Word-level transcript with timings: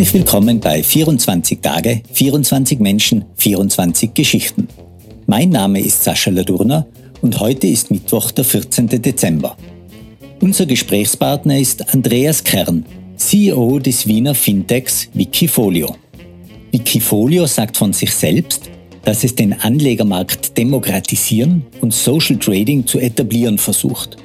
Herzlich 0.00 0.22
willkommen 0.22 0.60
bei 0.60 0.82
24 0.82 1.60
Tage, 1.60 2.00
24 2.10 2.78
Menschen, 2.78 3.26
24 3.36 4.14
Geschichten. 4.14 4.66
Mein 5.26 5.50
Name 5.50 5.78
ist 5.78 6.02
Sascha 6.02 6.30
Ladurner 6.30 6.86
und 7.20 7.38
heute 7.38 7.66
ist 7.66 7.90
Mittwoch, 7.90 8.30
der 8.30 8.44
14. 8.44 8.88
Dezember. 8.88 9.58
Unser 10.40 10.64
Gesprächspartner 10.64 11.58
ist 11.58 11.92
Andreas 11.92 12.42
Kern, 12.42 12.86
CEO 13.16 13.78
des 13.78 14.06
Wiener 14.06 14.34
Fintechs 14.34 15.10
Wikifolio. 15.12 15.94
Wikifolio 16.70 17.44
sagt 17.44 17.76
von 17.76 17.92
sich 17.92 18.14
selbst, 18.14 18.70
dass 19.04 19.22
es 19.22 19.34
den 19.34 19.52
Anlegermarkt 19.52 20.56
demokratisieren 20.56 21.66
und 21.82 21.92
Social 21.92 22.38
Trading 22.38 22.86
zu 22.86 22.98
etablieren 23.00 23.58
versucht. 23.58 24.16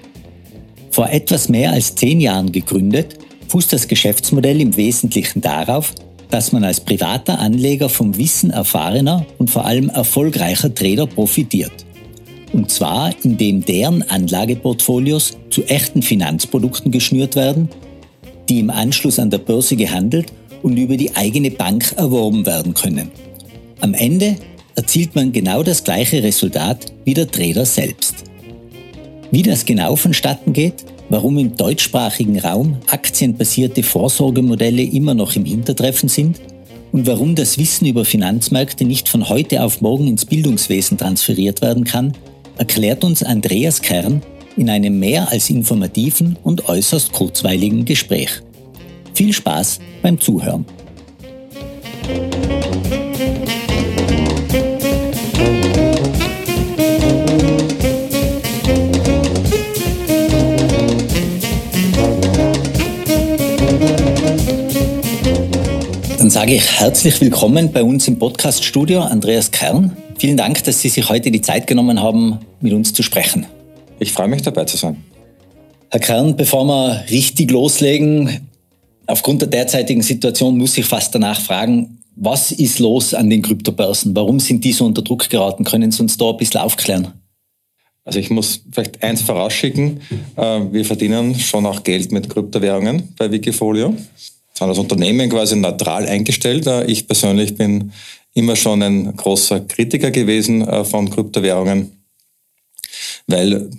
Vor 0.89 1.09
etwas 1.09 1.49
mehr 1.49 1.73
als 1.73 1.93
zehn 1.95 2.21
Jahren 2.21 2.53
gegründet, 2.53 3.17
fußt 3.55 3.71
das 3.71 3.87
Geschäftsmodell 3.87 4.59
im 4.59 4.75
Wesentlichen 4.75 5.39
darauf, 5.39 5.95
dass 6.29 6.51
man 6.51 6.65
als 6.65 6.81
privater 6.81 7.39
Anleger 7.39 7.87
vom 7.87 8.17
Wissen 8.17 8.49
erfahrener 8.49 9.25
und 9.37 9.49
vor 9.49 9.63
allem 9.63 9.87
erfolgreicher 9.87 10.75
Trader 10.75 11.07
profitiert. 11.07 11.71
Und 12.51 12.69
zwar 12.69 13.13
indem 13.23 13.63
deren 13.63 14.01
Anlageportfolios 14.01 15.37
zu 15.51 15.63
echten 15.63 16.01
Finanzprodukten 16.01 16.91
geschnürt 16.91 17.37
werden, 17.37 17.69
die 18.49 18.59
im 18.59 18.69
Anschluss 18.69 19.19
an 19.19 19.29
der 19.29 19.37
Börse 19.37 19.77
gehandelt 19.77 20.33
und 20.61 20.75
über 20.75 20.97
die 20.97 21.15
eigene 21.15 21.49
Bank 21.49 21.93
erworben 21.95 22.45
werden 22.45 22.73
können. 22.73 23.09
Am 23.79 23.93
Ende 23.93 24.35
erzielt 24.75 25.15
man 25.15 25.31
genau 25.31 25.63
das 25.63 25.81
gleiche 25.85 26.21
Resultat 26.21 26.91
wie 27.05 27.13
der 27.13 27.31
Trader 27.31 27.65
selbst. 27.65 28.15
Wie 29.31 29.43
das 29.43 29.65
genau 29.65 29.95
vonstatten 29.95 30.51
geht, 30.51 30.83
warum 31.09 31.37
im 31.37 31.55
deutschsprachigen 31.55 32.39
Raum 32.39 32.77
aktienbasierte 32.87 33.83
Vorsorgemodelle 33.83 34.83
immer 34.83 35.13
noch 35.13 35.35
im 35.35 35.45
Hintertreffen 35.45 36.09
sind 36.09 36.39
und 36.91 37.07
warum 37.07 37.35
das 37.35 37.57
Wissen 37.57 37.85
über 37.85 38.05
Finanzmärkte 38.05 38.85
nicht 38.85 39.09
von 39.09 39.27
heute 39.29 39.63
auf 39.63 39.81
morgen 39.81 40.07
ins 40.07 40.25
Bildungswesen 40.25 40.97
transferiert 40.97 41.61
werden 41.61 41.83
kann, 41.83 42.13
erklärt 42.57 43.03
uns 43.03 43.23
Andreas 43.23 43.81
Kern 43.81 44.21
in 44.57 44.69
einem 44.69 44.99
mehr 44.99 45.29
als 45.31 45.49
informativen 45.49 46.37
und 46.43 46.69
äußerst 46.69 47.11
kurzweiligen 47.11 47.83
Gespräch. 47.85 48.41
Viel 49.13 49.33
Spaß 49.33 49.79
beim 50.01 50.19
Zuhören. 50.19 50.65
Sage 66.35 66.55
ich 66.55 66.81
herzlich 66.81 67.21
willkommen 67.21 67.71
bei 67.71 67.81
uns 67.81 68.09
im 68.09 68.19
Podcaststudio, 68.19 68.99
Andreas 68.99 69.51
Kern. 69.51 69.95
Vielen 70.17 70.35
Dank, 70.35 70.61
dass 70.65 70.81
Sie 70.81 70.89
sich 70.89 71.07
heute 71.07 71.31
die 71.31 71.39
Zeit 71.39 71.65
genommen 71.65 72.01
haben, 72.01 72.39
mit 72.59 72.73
uns 72.73 72.91
zu 72.91 73.03
sprechen. 73.03 73.45
Ich 73.99 74.11
freue 74.11 74.27
mich 74.27 74.41
dabei 74.41 74.65
zu 74.65 74.75
sein. 74.75 75.01
Herr 75.89 76.01
Kern, 76.01 76.35
bevor 76.35 76.65
wir 76.65 77.05
richtig 77.09 77.51
loslegen, 77.51 78.49
aufgrund 79.07 79.43
der 79.43 79.47
derzeitigen 79.47 80.01
Situation 80.01 80.57
muss 80.57 80.77
ich 80.77 80.85
fast 80.85 81.15
danach 81.15 81.39
fragen, 81.39 81.99
was 82.17 82.51
ist 82.51 82.79
los 82.79 83.13
an 83.13 83.29
den 83.29 83.41
Kryptobörsen? 83.41 84.13
Warum 84.13 84.41
sind 84.41 84.65
die 84.65 84.73
so 84.73 84.83
unter 84.83 85.03
Druck 85.03 85.29
geraten? 85.29 85.63
Können 85.63 85.93
Sie 85.93 86.01
uns 86.01 86.17
da 86.17 86.31
ein 86.31 86.35
bisschen 86.35 86.59
aufklären? 86.59 87.13
Also 88.03 88.19
ich 88.19 88.29
muss 88.29 88.61
vielleicht 88.73 89.01
eins 89.01 89.21
vorausschicken. 89.21 90.01
Äh, 90.35 90.59
wir 90.69 90.83
verdienen 90.83 91.39
schon 91.39 91.65
auch 91.65 91.81
Geld 91.85 92.11
mit 92.11 92.29
Kryptowährungen 92.29 93.13
bei 93.17 93.31
Wikifolio 93.31 93.95
sind 94.57 94.69
das 94.69 94.77
Unternehmen 94.77 95.29
quasi 95.29 95.55
neutral 95.55 96.05
eingestellt. 96.07 96.67
Äh, 96.67 96.85
ich 96.85 97.07
persönlich 97.07 97.55
bin 97.55 97.91
immer 98.33 98.55
schon 98.55 98.81
ein 98.81 99.15
großer 99.15 99.61
Kritiker 99.61 100.11
gewesen 100.11 100.67
äh, 100.67 100.85
von 100.85 101.09
Kryptowährungen, 101.09 101.91
weil 103.27 103.69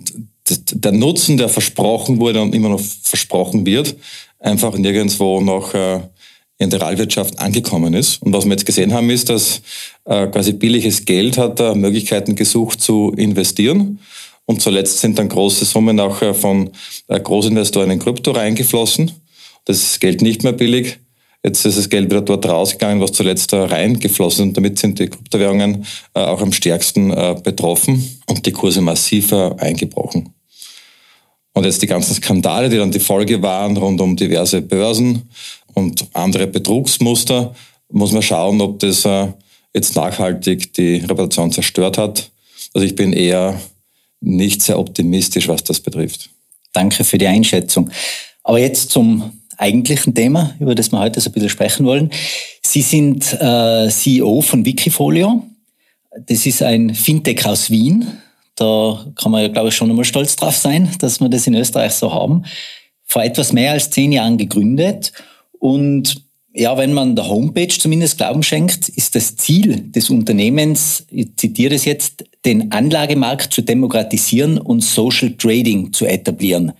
der 0.71 0.91
Nutzen, 0.93 1.37
der 1.37 1.49
versprochen 1.49 2.19
wurde 2.19 2.41
und 2.41 2.55
immer 2.55 2.69
noch 2.69 2.79
versprochen 2.79 3.65
wird, 3.65 3.95
einfach 4.39 4.77
nirgendwo 4.77 5.41
noch 5.41 5.73
äh, 5.73 5.99
in 6.59 6.69
der 6.69 6.81
Realwirtschaft 6.81 7.37
angekommen 7.37 7.93
ist. 7.93 8.21
Und 8.21 8.33
was 8.33 8.45
wir 8.45 8.51
jetzt 8.51 8.65
gesehen 8.65 8.91
haben, 8.91 9.11
ist, 9.11 9.29
dass 9.29 9.61
quasi 10.05 10.53
billiges 10.53 11.05
Geld 11.05 11.37
hat 11.37 11.59
Möglichkeiten 11.75 12.35
gesucht 12.35 12.81
zu 12.81 13.13
investieren. 13.15 13.99
Und 14.45 14.59
zuletzt 14.59 14.97
sind 14.97 15.19
dann 15.19 15.29
große 15.29 15.65
Summen 15.65 15.99
auch 15.99 16.35
von 16.35 16.71
Großinvestoren 17.09 17.91
in 17.91 17.99
Krypto 17.99 18.31
reingeflossen. 18.31 19.11
Das 19.67 19.83
ist 19.83 19.99
Geld 19.99 20.21
nicht 20.21 20.43
mehr 20.43 20.53
billig. 20.53 20.97
Jetzt 21.43 21.65
ist 21.65 21.77
das 21.77 21.89
Geld 21.89 22.09
wieder 22.09 22.21
dort 22.21 22.45
rausgegangen, 22.45 23.01
was 23.01 23.11
zuletzt 23.11 23.53
reingeflossen 23.53 24.45
ist. 24.45 24.47
Und 24.47 24.57
damit 24.57 24.79
sind 24.79 24.97
die 24.97 25.07
Kryptowährungen 25.07 25.85
äh, 26.13 26.21
auch 26.21 26.41
am 26.41 26.53
stärksten 26.53 27.11
äh, 27.11 27.35
betroffen 27.43 28.21
und 28.27 28.45
die 28.45 28.53
Kurse 28.53 28.79
massiver 28.79 29.57
eingebrochen. 29.59 30.29
Und 31.53 31.65
jetzt 31.65 31.81
die 31.81 31.87
ganzen 31.87 32.15
Skandale, 32.15 32.69
die 32.69 32.77
dann 32.77 32.91
die 32.91 32.99
Folge 32.99 33.41
waren 33.41 33.75
rund 33.75 33.99
um 33.99 34.15
diverse 34.15 34.61
Börsen 34.61 35.29
und 35.73 36.07
andere 36.13 36.47
Betrugsmuster, 36.47 37.53
muss 37.91 38.13
man 38.13 38.21
schauen, 38.21 38.61
ob 38.61 38.79
das 38.79 39.03
äh, 39.03 39.27
jetzt 39.73 39.97
nachhaltig 39.97 40.73
die 40.73 40.97
Reputation 40.97 41.51
zerstört 41.51 41.97
hat. 41.97 42.31
Also 42.73 42.87
ich 42.87 42.95
bin 42.95 43.11
eher 43.11 43.59
nicht 44.21 44.61
sehr 44.61 44.79
optimistisch, 44.79 45.49
was 45.49 45.65
das 45.65 45.81
betrifft. 45.81 46.29
Danke 46.71 47.03
für 47.03 47.17
die 47.17 47.27
Einschätzung. 47.27 47.91
Aber 48.43 48.59
jetzt 48.59 48.91
zum 48.91 49.36
eigentlichen 49.57 50.13
Thema, 50.13 50.55
über 50.59 50.75
das 50.75 50.91
wir 50.91 50.99
heute 50.99 51.19
so 51.19 51.29
ein 51.29 51.33
bisschen 51.33 51.49
sprechen 51.49 51.85
wollen. 51.85 52.11
Sie 52.61 52.81
sind 52.81 53.33
äh, 53.39 53.89
CEO 53.89 54.41
von 54.41 54.65
Wikifolio. 54.65 55.43
Das 56.27 56.45
ist 56.45 56.61
ein 56.61 56.93
Fintech 56.93 57.45
aus 57.45 57.69
Wien. 57.69 58.07
Da 58.55 59.05
kann 59.15 59.31
man 59.31 59.43
ja, 59.43 59.47
glaube 59.49 59.69
ich, 59.69 59.75
schon 59.75 59.89
einmal 59.89 60.05
stolz 60.05 60.35
drauf 60.35 60.55
sein, 60.55 60.89
dass 60.99 61.19
wir 61.19 61.29
das 61.29 61.47
in 61.47 61.55
Österreich 61.55 61.93
so 61.93 62.13
haben. 62.13 62.43
Vor 63.03 63.23
etwas 63.23 63.53
mehr 63.53 63.71
als 63.71 63.89
zehn 63.89 64.11
Jahren 64.11 64.37
gegründet. 64.37 65.13
Und 65.59 66.21
ja, 66.53 66.75
wenn 66.75 66.93
man 66.93 67.15
der 67.15 67.27
Homepage 67.27 67.67
zumindest 67.67 68.17
Glauben 68.17 68.41
schenkt, 68.41 68.89
ist 68.89 69.15
das 69.15 69.35
Ziel 69.35 69.91
des 69.91 70.09
Unternehmens, 70.09 71.05
ich 71.11 71.35
zitiere 71.35 71.75
es 71.75 71.85
jetzt, 71.85 72.25
den 72.45 72.71
Anlagemarkt 72.71 73.53
zu 73.53 73.61
demokratisieren 73.61 74.57
und 74.57 74.81
Social 74.81 75.31
Trading 75.37 75.93
zu 75.93 76.05
etablieren. 76.05 76.73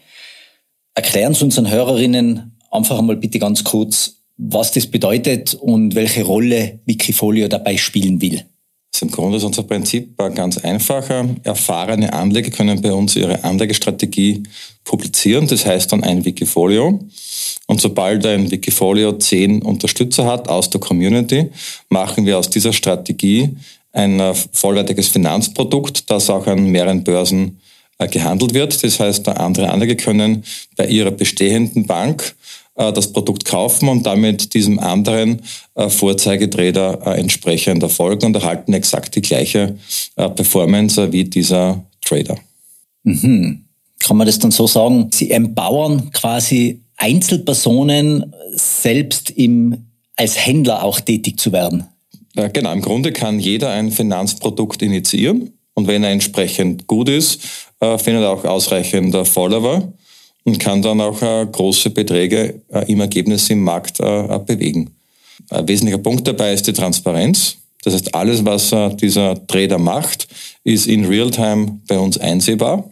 Erklären 0.96 1.36
Sie 1.36 1.44
unseren 1.44 1.70
Hörerinnen, 1.70 2.57
einfach 2.72 2.98
einmal 2.98 3.18
bitte 3.18 3.40
ganz 3.40 3.64
kurz, 3.64 4.16
was 4.38 4.72
das 4.72 4.88
bedeutet 4.88 5.56
und 5.56 5.96
welche 5.96 6.24
Rolle 6.24 6.80
Wikifolio 6.86 7.48
dabei 7.48 7.78
spielen 7.78 8.22
will. 8.22 8.44
Also 8.94 9.06
Im 9.06 9.12
Grunde 9.12 9.38
ist 9.38 9.44
unser 9.44 9.64
Prinzip 9.64 10.18
ganz 10.18 10.58
einfacher. 10.58 11.28
Erfahrene 11.44 12.14
Anleger 12.14 12.50
können 12.50 12.82
bei 12.82 12.92
uns 12.92 13.16
ihre 13.16 13.44
Anlagestrategie 13.44 14.44
publizieren. 14.84 15.48
Das 15.48 15.66
heißt 15.66 15.92
dann 15.92 16.04
ein 16.04 16.26
Wikifolio. 16.26 17.00
Und 17.68 17.82
sobald 17.82 18.26
ein 18.26 18.50
Wikifolio 18.50 19.14
zehn 19.14 19.62
Unterstützer 19.62 20.26
hat 20.26 20.48
aus 20.48 20.70
der 20.70 20.80
Community, 20.82 21.50
machen 21.90 22.26
wir 22.26 22.40
aus 22.40 22.50
dieser 22.50 22.74
Strategie 22.74 23.56
ein 23.92 24.22
vollwertiges 24.52 25.10
Finanzprodukt, 25.10 26.10
das 26.10 26.30
auch 26.30 26.48
an 26.48 26.66
mehreren 26.66 27.04
Börsen 27.04 27.60
äh, 28.00 28.08
gehandelt 28.08 28.54
wird. 28.54 28.84
Das 28.84 29.00
heißt, 29.00 29.28
andere 29.28 29.70
Anleger 29.70 29.96
können 29.96 30.44
bei 30.76 30.88
ihrer 30.88 31.12
bestehenden 31.12 31.86
Bank 31.86 32.36
das 32.78 33.12
Produkt 33.12 33.46
kaufen 33.46 33.90
und 33.90 34.06
damit 34.06 34.54
diesem 34.54 34.78
anderen 34.80 35.42
äh, 35.74 35.90
Vorzeigetrader 35.90 37.02
äh, 37.06 37.20
entsprechend 37.20 37.82
erfolgen 37.82 38.28
und 38.28 38.36
erhalten 38.36 38.74
exakt 38.74 39.16
die 39.16 39.22
gleiche 39.22 39.78
Performance 40.16 41.12
wie 41.12 41.24
dieser 41.24 41.84
Trader. 42.02 42.38
Mhm. 43.04 43.66
Kann 44.00 44.18
man 44.18 44.28
das 44.28 44.40
dann 44.40 44.52
so 44.52 44.68
sagen? 44.68 45.10
Sie 45.12 45.32
empowern 45.32 46.12
quasi 46.12 46.82
Einzelpersonen 46.98 48.34
selbst 48.54 49.32
im, 49.32 49.88
als 50.16 50.46
Händler 50.46 50.84
auch 50.84 51.00
tätig 51.00 51.40
zu 51.40 51.52
werden. 51.52 51.86
Genau, 52.54 52.72
im 52.72 52.82
Grunde 52.82 53.12
kann 53.12 53.40
jeder 53.40 53.72
ein 53.72 53.92
Finanzprodukt 53.92 54.84
initiieren 54.84 55.52
und 55.74 55.88
wenn 55.88 56.04
er 56.04 56.12
entsprechend 56.12 56.86
gut 56.86 57.10
ist, 57.10 57.42
findet 57.80 58.24
er 58.24 58.30
auch 58.30 58.46
ausreichend 58.46 59.16
Follower 59.28 59.92
und 60.48 60.60
kann 60.60 60.82
dann 60.82 61.02
auch 61.02 61.22
äh, 61.22 61.46
große 61.46 61.90
Beträge 61.90 62.62
äh, 62.72 62.90
im 62.90 63.02
Ergebnis 63.02 63.50
im 63.50 63.64
Markt 63.64 64.00
äh, 64.00 64.40
bewegen. 64.46 64.92
Ein 65.50 65.68
wesentlicher 65.68 65.98
Punkt 65.98 66.26
dabei 66.26 66.54
ist 66.54 66.66
die 66.66 66.72
Transparenz. 66.72 67.58
Das 67.84 67.94
heißt, 67.94 68.16
alles, 68.16 68.46
was 68.46 68.74
dieser 68.98 69.46
Trader 69.48 69.78
macht, 69.78 70.28
ist 70.64 70.88
in 70.88 71.06
Realtime 71.06 71.80
bei 71.88 72.00
uns 72.00 72.18
einsehbar 72.18 72.90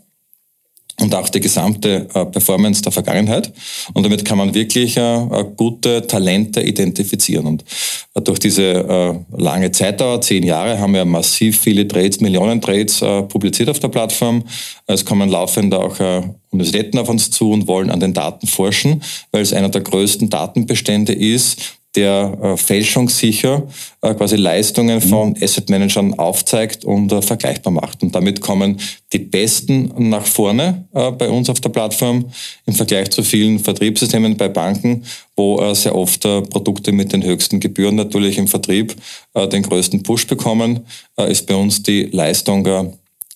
und 1.00 1.14
auch 1.14 1.30
die 1.30 1.40
gesamte 1.40 2.08
äh, 2.14 2.26
Performance 2.26 2.82
der 2.82 2.92
Vergangenheit. 2.92 3.52
Und 3.94 4.04
damit 4.04 4.24
kann 4.24 4.38
man 4.38 4.54
wirklich 4.54 4.96
äh, 4.96 5.46
gute 5.56 6.08
Talente 6.08 6.62
identifizieren. 6.62 7.46
Und 7.46 7.66
äh, 8.14 8.22
durch 8.22 8.40
diese 8.40 8.64
äh, 8.64 9.14
lange 9.38 9.72
Zeitdauer, 9.72 10.22
zehn 10.22 10.44
Jahre, 10.44 10.80
haben 10.80 10.94
wir 10.94 11.06
massiv 11.06 11.60
viele 11.60 11.88
Trades, 11.88 12.22
Millionen 12.22 12.62
Trades 12.62 13.02
äh, 13.02 13.24
publiziert 13.24 13.70
auf 13.70 13.80
der 13.80 13.90
Plattform. 13.90 14.44
Es 14.88 15.04
kommen 15.04 15.30
laufend 15.30 15.74
auch 15.74 16.00
äh, 16.00 16.22
Universitäten 16.52 16.98
auf 16.98 17.10
uns 17.10 17.30
zu 17.30 17.52
und 17.52 17.68
wollen 17.68 17.90
an 17.90 18.00
den 18.00 18.14
Daten 18.14 18.48
forschen, 18.48 19.04
weil 19.32 19.42
es 19.42 19.52
einer 19.52 19.70
der 19.70 19.82
größten 19.82 20.30
Datenbestände 20.30 21.14
ist, 21.14 21.78
der 21.96 22.38
äh, 22.42 22.58
fälschungssicher 22.58 23.64
äh, 24.02 24.14
quasi 24.14 24.36
Leistungen 24.36 24.98
mhm. 24.98 25.10
von 25.10 25.36
Asset 25.42 25.70
Managern 25.70 26.14
aufzeigt 26.16 26.86
und 26.86 27.12
äh, 27.12 27.22
vergleichbar 27.22 27.74
macht. 27.74 28.04
Und 28.04 28.14
damit 28.14 28.42
kommen 28.42 28.80
die 29.14 29.20
Besten 29.20 29.92
nach 30.10 30.26
vorne 30.26 30.86
äh, 30.94 31.12
bei 31.12 31.30
uns 31.30 31.50
auf 31.50 31.60
der 31.62 31.70
Plattform 31.70 32.26
im 32.66 32.74
Vergleich 32.74 33.10
zu 33.10 33.24
vielen 33.24 33.60
Vertriebssystemen 33.60 34.38
bei 34.38 34.50
Banken, 34.50 35.04
wo 35.36 35.62
äh, 35.62 35.74
sehr 35.76 35.96
oft 35.96 36.26
äh, 36.26 36.42
Produkte 36.42 36.92
mit 36.92 37.14
den 37.14 37.24
höchsten 37.24 37.60
Gebühren 37.60 37.96
natürlich 37.96 38.38
im 38.38 38.48
Vertrieb 38.48 38.96
den 39.36 39.64
größten 39.64 40.02
Push 40.04 40.28
bekommen, 40.28 40.86
ist 41.18 41.46
bei 41.46 41.56
uns 41.56 41.84
die 41.84 42.04
Leistung 42.04 42.66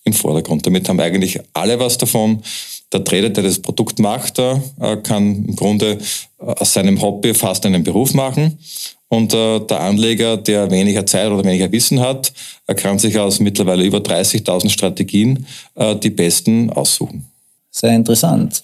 im 0.05 0.13
Vordergrund. 0.13 0.65
Damit 0.65 0.87
haben 0.87 0.99
eigentlich 0.99 1.39
alle 1.53 1.77
was 1.79 1.97
davon. 1.97 2.41
Der 2.91 3.03
Trader, 3.03 3.29
der 3.29 3.43
das 3.43 3.59
Produkt 3.59 3.99
macht, 3.99 4.39
äh, 4.39 4.57
kann 5.03 5.45
im 5.45 5.55
Grunde 5.55 5.97
äh, 6.39 6.43
aus 6.43 6.73
seinem 6.73 7.01
Hobby 7.01 7.33
fast 7.33 7.65
einen 7.65 7.83
Beruf 7.83 8.13
machen. 8.13 8.57
Und 9.09 9.33
äh, 9.33 9.59
der 9.59 9.81
Anleger, 9.81 10.37
der 10.37 10.69
weniger 10.71 11.05
Zeit 11.05 11.31
oder 11.31 11.43
weniger 11.43 11.71
Wissen 11.71 11.99
hat, 11.99 12.31
kann 12.75 12.99
sich 12.99 13.17
aus 13.17 13.39
mittlerweile 13.39 13.83
über 13.83 13.97
30.000 13.97 14.69
Strategien 14.69 15.47
die 16.03 16.11
besten 16.11 16.69
aussuchen. 16.69 17.25
Sehr 17.71 17.95
interessant. 17.95 18.63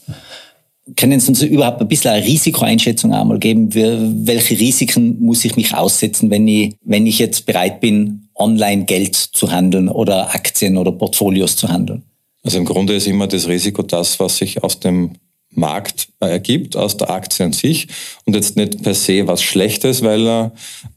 Können 0.95 1.19
Sie 1.19 1.29
uns 1.29 1.41
überhaupt 1.41 1.81
ein 1.81 1.87
bisschen 1.87 2.11
eine 2.11 2.23
Risikoeinschätzung 2.23 3.11
einmal 3.11 3.39
geben? 3.39 3.73
Welche 3.73 4.59
Risiken 4.59 5.19
muss 5.19 5.43
ich 5.43 5.55
mich 5.55 5.73
aussetzen, 5.73 6.29
wenn 6.29 6.47
ich, 6.47 6.75
wenn 6.83 7.07
ich 7.07 7.17
jetzt 7.17 7.47
bereit 7.47 7.81
bin, 7.81 8.27
online 8.35 8.85
Geld 8.85 9.15
zu 9.15 9.51
handeln 9.51 9.89
oder 9.89 10.35
Aktien 10.35 10.77
oder 10.77 10.91
Portfolios 10.91 11.55
zu 11.55 11.69
handeln? 11.69 12.03
Also 12.45 12.59
im 12.59 12.65
Grunde 12.65 12.93
ist 12.93 13.07
immer 13.07 13.27
das 13.27 13.47
Risiko 13.47 13.81
das, 13.81 14.19
was 14.19 14.37
sich 14.37 14.63
aus 14.63 14.79
dem 14.79 15.15
Markt 15.49 16.09
ergibt, 16.19 16.75
aus 16.75 16.95
der 16.95 17.09
Aktie 17.09 17.45
an 17.45 17.53
sich 17.53 17.87
und 18.25 18.35
jetzt 18.35 18.55
nicht 18.55 18.83
per 18.83 18.93
se 18.93 19.27
was 19.27 19.41
Schlechtes, 19.41 20.03
weil 20.03 20.27
äh, 20.27 20.49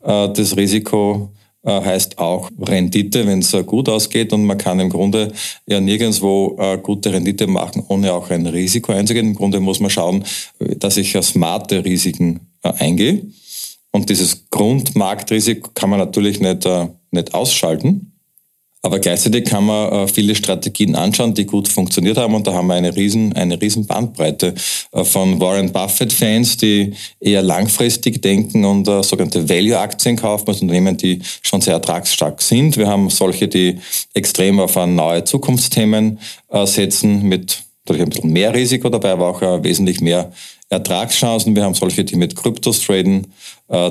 das 0.03 0.57
Risiko 0.57 1.33
äh, 1.63 1.71
heißt 1.71 2.19
auch 2.19 2.51
Rendite, 2.61 3.27
wenn 3.27 3.39
es 3.39 3.55
äh, 3.55 3.65
gut 3.65 3.89
ausgeht 3.89 4.33
und 4.33 4.45
man 4.45 4.59
kann 4.59 4.79
im 4.79 4.91
Grunde 4.91 5.33
ja 5.67 5.81
nirgendwo 5.81 6.57
äh, 6.59 6.77
gute 6.77 7.13
Rendite 7.13 7.47
machen, 7.47 7.83
ohne 7.89 8.13
auch 8.13 8.31
ein 8.31 8.47
Risiko 8.47 8.93
einzugehen. 8.93 9.29
Im 9.29 9.35
Grunde 9.35 9.61
muss 9.61 9.81
man 9.81 9.91
schauen, 9.91 10.25
dass 10.59 10.99
ich 10.99 11.17
smarte 11.23 11.85
Risiken 11.85 12.41
äh, 12.63 12.73
eingehe 12.79 13.23
und 13.91 14.11
dieses 14.11 14.51
Grundmarktrisiko 14.51 15.71
kann 15.75 15.91
man 15.91 15.99
natürlich 15.99 16.41
nicht, 16.41 16.67
äh, 16.67 16.89
nicht 17.11 17.33
ausschalten. 17.33 18.18
Aber 18.81 19.01
gleichzeitig 19.01 19.45
kann 19.45 19.65
man 19.65 19.93
äh, 19.93 20.09
viele 20.09 20.37
Strategien 20.37 20.95
anschauen, 20.95 21.35
die 21.35 21.47
gut 21.47 21.67
funktioniert 21.67 22.17
haben. 22.17 22.35
Und 22.35 22.47
da 22.47 22.55
haben 22.55 22.69
wir 22.69 22.75
eine 22.75 22.95
riesen, 22.95 23.33
eine 23.33 23.61
riesen 23.61 23.87
Bandbreite 23.87 24.55
äh, 24.93 25.05
von 25.05 25.41
Warren 25.41 25.73
Buffett-Fans, 25.73 26.59
die 26.59 26.95
eher 27.19 27.43
langfristig 27.43 28.23
denken 28.23 28.65
und 28.65 28.87
äh, 28.87 29.03
sogenannte 29.03 29.49
Value-Aktien 29.49 30.17
kaufen, 30.17 30.47
also 30.47 30.63
Unternehmen, 30.63 30.97
die 30.97 31.21
schon 31.43 31.61
sehr 31.61 31.75
ertragsstark 31.75 32.41
sind. 32.41 32.77
Wir 32.77 32.87
haben 32.87 33.11
solche, 33.11 33.49
die 33.49 33.79
extrem 34.15 34.61
auf 34.61 34.77
neue 34.77 35.25
Zukunftsthemen 35.25 36.19
setzen, 36.65 37.23
mit 37.23 37.63
natürlich 37.85 38.03
ein 38.03 38.11
bisschen 38.11 38.33
mehr 38.33 38.55
Risiko 38.55 38.89
dabei, 38.89 39.13
aber 39.13 39.29
auch 39.29 39.41
wesentlich 39.65 40.01
mehr 40.01 40.31
Ertragschancen. 40.69 41.57
Wir 41.57 41.65
haben 41.65 41.75
solche, 41.75 42.05
die 42.05 42.17
mit 42.17 42.37
Kryptos 42.37 42.81
traden, 42.81 43.33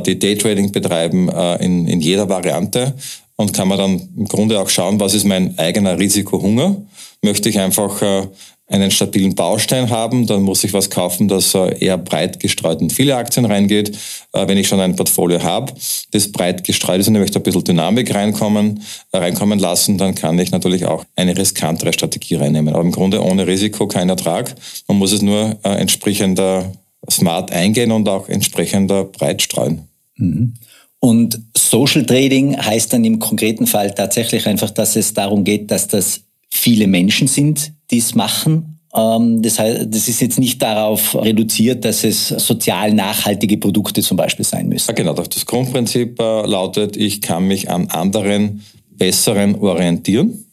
die 0.06 0.20
Daytrading 0.20 0.72
betreiben 0.72 1.30
in, 1.60 1.88
in 1.88 2.00
jeder 2.00 2.30
Variante 2.30 2.94
und 3.38 3.54
kann 3.54 3.68
man 3.68 3.78
dann 3.78 4.10
im 4.18 4.28
Grunde 4.28 4.60
auch 4.60 4.70
schauen, 4.70 5.00
was 5.00 5.14
ist 5.14 5.24
mein 5.24 5.58
eigener 5.58 5.98
Risikohunger. 5.98 6.76
Möchte 7.22 7.50
ich 7.50 7.60
einfach 7.60 8.02
äh, 8.02 8.28
einen 8.68 8.92
stabilen 8.92 9.36
Baustein 9.36 9.90
haben, 9.90 10.28
dann 10.28 10.42
muss 10.42 10.64
ich 10.64 10.74
was 10.74 10.90
kaufen, 10.90 11.28
das 11.28 11.54
äh, 11.54 11.78
eher 11.80 11.98
breit 11.98 12.40
gestreut 12.40 12.82
in 12.82 12.90
viele 12.90 13.16
Aktien 13.16 13.46
reingeht. 13.46 13.96
Äh, 14.34 14.48
wenn 14.48 14.58
ich 14.58 14.68
schon 14.68 14.80
ein 14.80 14.96
Portfolio 14.96 15.42
habe, 15.42 15.72
das 16.12 16.32
breit 16.32 16.64
gestreut 16.64 17.00
ist 17.00 17.08
und 17.08 17.16
ich 17.16 17.22
möchte 17.22 17.40
ein 17.40 17.44
bisschen 17.44 17.64
Dynamik 17.64 18.14
reinkommen, 18.14 18.82
reinkommen 19.14 19.60
lassen, 19.60 20.00
dann 20.00 20.16
kann 20.16 20.38
ich 20.40 20.52
natürlich 20.52 20.86
auch 20.86 21.06
eine 21.16 21.38
riskantere 21.38 21.94
Strategie 21.94 22.36
reinnehmen. 22.36 22.74
Aber 22.74 22.84
im 22.84 22.92
Grunde 22.92 23.24
ohne 23.24 23.46
Risiko 23.46 23.88
kein 23.88 24.10
Ertrag. 24.10 24.54
Man 24.88 24.98
muss 24.98 25.12
es 25.12 25.22
nur 25.22 25.58
entsprechender 25.64 26.72
smart 27.10 27.52
eingehen 27.52 27.92
und 27.92 28.10
auch 28.10 28.28
entsprechender 28.30 29.06
breit 29.06 29.42
streuen. 29.42 29.88
Mhm. 30.18 30.56
Und 31.00 31.40
Social 31.56 32.06
Trading 32.06 32.58
heißt 32.58 32.92
dann 32.94 33.06
im 33.06 33.20
konkreten 33.20 33.68
Fall 33.68 33.94
tatsächlich 33.94 34.48
einfach, 34.48 34.72
dass 34.72 34.96
es 34.96 35.14
darum 35.14 35.44
geht, 35.44 35.70
dass 35.70 35.88
das 35.88 36.22
viele 36.50 36.88
Menschen 36.88 37.28
sind, 37.28 37.74
die 37.92 38.00
es 38.00 38.16
machen. 38.16 38.80
Ähm, 38.96 39.42
das 39.42 39.60
heißt, 39.60 39.88
das 39.90 40.08
ist 40.08 40.22
jetzt 40.22 40.40
nicht 40.40 40.62
darauf 40.62 41.16
reduziert, 41.16 41.86
dass 41.86 42.04
es 42.04 42.30
sozial 42.30 42.94
nachhaltige 42.94 43.58
Produkte 43.58 44.02
zum 44.02 44.18
Beispiel 44.18 44.46
sein 44.46 44.68
müssen. 44.70 44.88
Ja, 44.88 44.94
genau, 44.94 45.14
das 45.14 45.46
Grundprinzip 45.46 46.20
äh, 46.20 46.46
lautet, 46.46 46.98
ich 46.98 47.22
kann 47.22 47.48
mich 47.48 47.70
an 47.70 47.88
anderen 47.90 48.64
besseren 48.90 49.56
orientieren. 49.56 50.47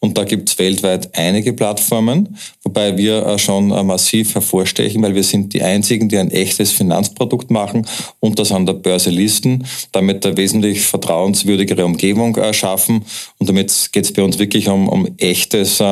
Und 0.00 0.16
da 0.16 0.24
gibt 0.24 0.48
es 0.48 0.58
weltweit 0.58 1.16
einige 1.16 1.52
Plattformen, 1.52 2.36
wobei 2.62 2.96
wir 2.96 3.26
äh, 3.26 3.38
schon 3.38 3.70
äh, 3.70 3.82
massiv 3.82 4.34
hervorstechen, 4.34 5.02
weil 5.02 5.14
wir 5.14 5.22
sind 5.22 5.54
die 5.54 5.62
einzigen, 5.62 6.08
die 6.08 6.18
ein 6.18 6.30
echtes 6.30 6.72
Finanzprodukt 6.72 7.50
machen 7.50 7.86
und 8.20 8.38
das 8.38 8.52
an 8.52 8.66
der 8.66 8.74
Börse 8.74 9.10
listen, 9.10 9.66
damit 9.92 10.24
eine 10.24 10.36
wesentlich 10.36 10.82
vertrauenswürdigere 10.82 11.84
Umgebung 11.84 12.36
äh, 12.36 12.52
schaffen. 12.52 13.04
Und 13.38 13.48
damit 13.48 13.90
geht 13.92 14.04
es 14.04 14.12
bei 14.12 14.22
uns 14.22 14.38
wirklich 14.38 14.68
um, 14.68 14.88
um 14.88 15.08
echtes 15.18 15.82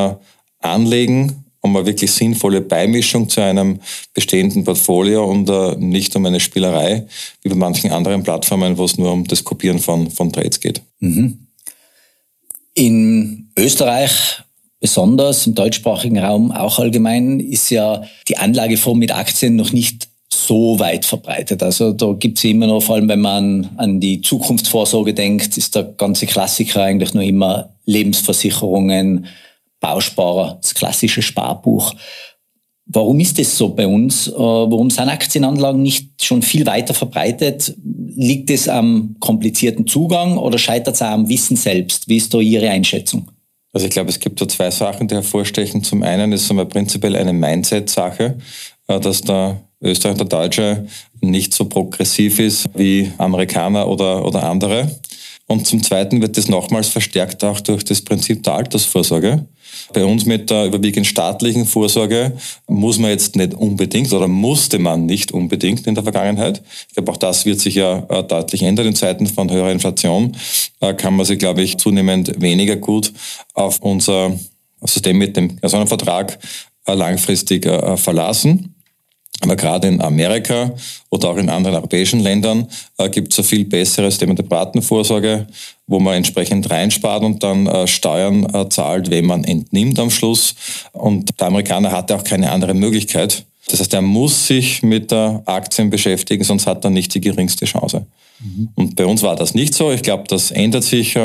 Anlegen 0.60 1.44
um 1.60 1.76
eine 1.76 1.86
wirklich 1.86 2.12
sinnvolle 2.12 2.60
Beimischung 2.60 3.28
zu 3.28 3.40
einem 3.40 3.80
bestehenden 4.14 4.62
Portfolio 4.62 5.24
und 5.28 5.50
nicht 5.80 6.14
um 6.14 6.24
eine 6.24 6.38
Spielerei, 6.38 7.06
wie 7.42 7.48
bei 7.48 7.56
manchen 7.56 7.90
anderen 7.90 8.22
Plattformen, 8.22 8.78
wo 8.78 8.84
es 8.84 8.96
nur 8.96 9.12
um 9.12 9.24
das 9.24 9.42
Kopieren 9.42 9.80
von, 9.80 10.10
von 10.10 10.32
Trades 10.32 10.60
geht. 10.60 10.80
Mhm. 11.00 11.48
In 12.74 13.45
Österreich 13.58 14.42
besonders, 14.80 15.46
im 15.46 15.54
deutschsprachigen 15.54 16.18
Raum 16.18 16.52
auch 16.52 16.78
allgemein, 16.78 17.40
ist 17.40 17.70
ja 17.70 18.02
die 18.28 18.36
Anlageform 18.36 18.98
mit 18.98 19.14
Aktien 19.14 19.56
noch 19.56 19.72
nicht 19.72 20.08
so 20.32 20.78
weit 20.78 21.04
verbreitet. 21.04 21.62
Also 21.62 21.92
da 21.92 22.12
gibt 22.12 22.38
es 22.38 22.44
immer 22.44 22.66
noch, 22.66 22.82
vor 22.82 22.96
allem 22.96 23.08
wenn 23.08 23.20
man 23.20 23.70
an 23.76 24.00
die 24.00 24.20
Zukunftsvorsorge 24.20 25.14
denkt, 25.14 25.56
ist 25.56 25.74
der 25.74 25.84
ganze 25.84 26.26
Klassiker 26.26 26.82
eigentlich 26.82 27.14
nur 27.14 27.22
immer 27.22 27.70
Lebensversicherungen, 27.86 29.26
Bausparer, 29.80 30.58
das 30.60 30.74
klassische 30.74 31.22
Sparbuch. 31.22 31.94
Warum 32.86 33.18
ist 33.18 33.38
es 33.38 33.56
so 33.56 33.70
bei 33.70 33.86
uns? 33.86 34.28
Äh, 34.28 34.32
warum 34.34 34.90
sind 34.90 35.08
Aktienanlagen 35.08 35.82
nicht 35.82 36.22
schon 36.22 36.42
viel 36.42 36.64
weiter 36.66 36.94
verbreitet? 36.94 37.74
Liegt 37.82 38.50
es 38.50 38.68
am 38.68 39.16
komplizierten 39.18 39.86
Zugang 39.86 40.38
oder 40.38 40.58
scheitert 40.58 40.94
es 40.94 41.02
am 41.02 41.28
Wissen 41.28 41.56
selbst? 41.56 42.08
Wie 42.08 42.16
ist 42.16 42.32
da 42.32 42.38
Ihre 42.38 42.70
Einschätzung? 42.70 43.30
Also 43.76 43.88
ich 43.88 43.92
glaube, 43.92 44.08
es 44.08 44.20
gibt 44.20 44.40
da 44.40 44.48
zwei 44.48 44.70
Sachen, 44.70 45.06
die 45.06 45.16
hervorstechen. 45.16 45.84
Zum 45.84 46.02
einen 46.02 46.32
ist 46.32 46.44
es 46.44 46.50
einmal 46.50 46.64
prinzipiell 46.64 47.14
eine 47.14 47.34
Mindset-Sache, 47.34 48.38
äh, 48.86 49.00
dass 49.00 49.20
der 49.20 49.60
Österreicher, 49.82 50.16
der 50.16 50.26
Deutsche 50.26 50.86
nicht 51.20 51.52
so 51.52 51.66
progressiv 51.66 52.38
ist 52.38 52.70
wie 52.74 53.12
Amerikaner 53.18 53.86
oder, 53.86 54.24
oder 54.24 54.44
andere. 54.44 54.90
Und 55.46 55.66
zum 55.66 55.82
Zweiten 55.82 56.22
wird 56.22 56.38
das 56.38 56.48
nochmals 56.48 56.88
verstärkt 56.88 57.44
auch 57.44 57.60
durch 57.60 57.84
das 57.84 58.00
Prinzip 58.00 58.42
der 58.44 58.54
Altersvorsorge. 58.54 59.44
Bei 59.92 60.04
uns 60.04 60.26
mit 60.26 60.50
der 60.50 60.66
überwiegend 60.66 61.06
staatlichen 61.06 61.64
Vorsorge 61.64 62.32
muss 62.66 62.98
man 62.98 63.10
jetzt 63.10 63.36
nicht 63.36 63.54
unbedingt 63.54 64.12
oder 64.12 64.28
musste 64.28 64.78
man 64.78 65.06
nicht 65.06 65.32
unbedingt 65.32 65.86
in 65.86 65.94
der 65.94 66.02
Vergangenheit. 66.02 66.62
Ich 66.88 66.94
glaube, 66.94 67.12
auch 67.12 67.16
das 67.16 67.46
wird 67.46 67.60
sich 67.60 67.76
ja 67.76 68.04
äh, 68.08 68.22
deutlich 68.24 68.62
ändern. 68.62 68.86
In 68.86 68.94
Zeiten 68.94 69.26
von 69.26 69.50
höherer 69.50 69.70
Inflation 69.70 70.36
äh, 70.80 70.94
kann 70.94 71.14
man 71.14 71.26
sich, 71.26 71.38
glaube 71.38 71.62
ich, 71.62 71.78
zunehmend 71.78 72.40
weniger 72.40 72.76
gut 72.76 73.12
auf 73.54 73.80
unser 73.80 74.38
System 74.82 75.18
mit 75.18 75.36
dem 75.36 75.56
Personenvertrag 75.56 76.38
äh, 76.86 76.94
langfristig 76.94 77.64
verlassen. 77.96 78.76
Aber 79.40 79.56
gerade 79.56 79.88
in 79.88 80.00
Amerika 80.00 80.72
oder 81.10 81.30
auch 81.30 81.36
in 81.36 81.50
anderen 81.50 81.76
europäischen 81.76 82.20
Ländern 82.20 82.68
äh, 82.98 83.08
gibt 83.10 83.32
es 83.32 83.38
ein 83.38 83.44
viel 83.44 83.64
besseres 83.64 84.18
Thema 84.18 84.34
der 84.34 84.44
Bratenvorsorge, 84.44 85.46
wo 85.86 86.00
man 86.00 86.14
entsprechend 86.14 86.70
reinspart 86.70 87.22
und 87.22 87.42
dann 87.42 87.66
äh, 87.66 87.86
Steuern 87.86 88.44
äh, 88.52 88.68
zahlt, 88.68 89.10
wenn 89.10 89.26
man 89.26 89.44
entnimmt 89.44 89.98
am 89.98 90.10
Schluss. 90.10 90.54
Und 90.92 91.40
der 91.40 91.46
Amerikaner 91.48 91.92
hatte 91.92 92.16
auch 92.16 92.24
keine 92.24 92.50
andere 92.50 92.74
Möglichkeit, 92.74 93.44
Das 93.68 93.80
heißt, 93.80 93.94
er 93.94 94.02
muss 94.02 94.46
sich 94.46 94.82
mit 94.82 95.10
der 95.10 95.42
Aktien 95.46 95.90
beschäftigen, 95.90 96.44
sonst 96.44 96.66
hat 96.66 96.84
er 96.84 96.90
nicht 96.90 97.14
die 97.14 97.20
geringste 97.20 97.66
Chance. 97.66 98.06
Mhm. 98.40 98.68
Und 98.74 98.96
bei 98.96 99.06
uns 99.06 99.22
war 99.22 99.36
das 99.36 99.54
nicht 99.54 99.74
so. 99.74 99.90
Ich 99.92 100.02
glaube, 100.02 100.24
das 100.28 100.50
ändert 100.50 100.84
sich 100.84 101.16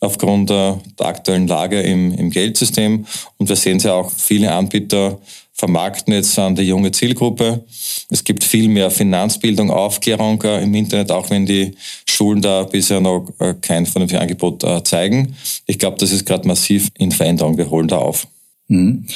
aufgrund 0.00 0.50
der 0.50 0.80
aktuellen 0.98 1.46
Lage 1.46 1.80
im, 1.80 2.12
im 2.12 2.30
Geldsystem. 2.30 3.06
Und 3.38 3.48
wir 3.48 3.56
sehen 3.56 3.78
es 3.78 3.84
ja 3.84 3.94
auch, 3.94 4.10
viele 4.10 4.52
Anbieter 4.52 5.18
vermarkten 5.62 6.12
jetzt 6.12 6.36
an 6.40 6.56
die 6.56 6.62
junge 6.62 6.90
Zielgruppe. 6.90 7.64
Es 8.10 8.24
gibt 8.24 8.42
viel 8.42 8.66
mehr 8.66 8.90
Finanzbildung, 8.90 9.70
Aufklärung 9.70 10.42
äh, 10.42 10.60
im 10.60 10.74
Internet, 10.74 11.12
auch 11.12 11.30
wenn 11.30 11.46
die 11.46 11.76
Schulen 12.04 12.42
da 12.42 12.64
bisher 12.64 13.00
noch 13.00 13.28
äh, 13.38 13.54
kein 13.60 13.86
vernünftiges 13.86 14.22
Angebot 14.22 14.64
äh, 14.64 14.82
zeigen. 14.82 15.36
Ich 15.66 15.78
glaube, 15.78 15.98
das 16.00 16.10
ist 16.10 16.26
gerade 16.26 16.48
massiv 16.48 16.88
in 16.98 17.12
Veränderung. 17.12 17.58
Wir 17.58 17.70
holen 17.70 17.86
da 17.86 17.98
auf. 17.98 18.26
Mhm. 18.66 19.06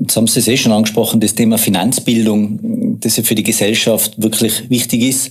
Jetzt 0.00 0.16
haben 0.16 0.26
Sie 0.26 0.40
es 0.40 0.48
eh 0.48 0.56
schon 0.56 0.72
angesprochen, 0.72 1.20
das 1.20 1.36
Thema 1.36 1.58
Finanzbildung, 1.58 2.98
das 2.98 3.16
ja 3.16 3.22
für 3.22 3.36
die 3.36 3.44
Gesellschaft 3.44 4.20
wirklich 4.20 4.68
wichtig 4.70 5.02
ist. 5.02 5.30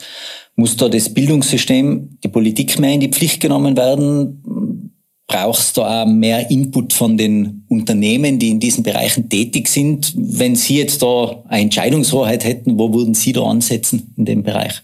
Muss 0.55 0.77
da 0.77 0.88
das 0.88 1.13
Bildungssystem, 1.13 2.20
die 2.24 2.29
Politik 2.29 2.79
mehr 2.79 2.93
in 2.93 3.01
die 3.01 3.10
Pflicht 3.10 3.41
genommen 3.41 3.75
werden? 3.75 4.93
Brauchst 5.27 5.77
du 5.77 5.84
auch 5.84 6.06
mehr 6.06 6.50
Input 6.50 6.94
von 6.94 7.18
den 7.18 7.65
Unternehmen, 7.70 8.39
die 8.39 8.50
in 8.50 8.60
diesen 8.60 8.84
Bereichen 8.84 9.30
tätig 9.30 9.68
sind. 9.68 10.13
Wenn 10.15 10.56
Sie 10.56 10.77
jetzt 10.77 11.01
da 11.01 11.44
eine 11.48 11.63
Entscheidungshoheit 11.63 12.44
hätten, 12.44 12.77
wo 12.77 12.94
würden 12.94 13.13
Sie 13.13 13.34
da 13.34 13.44
ansetzen 13.44 14.13
in 14.18 14.25
dem 14.25 14.44
Bereich? 14.44 14.82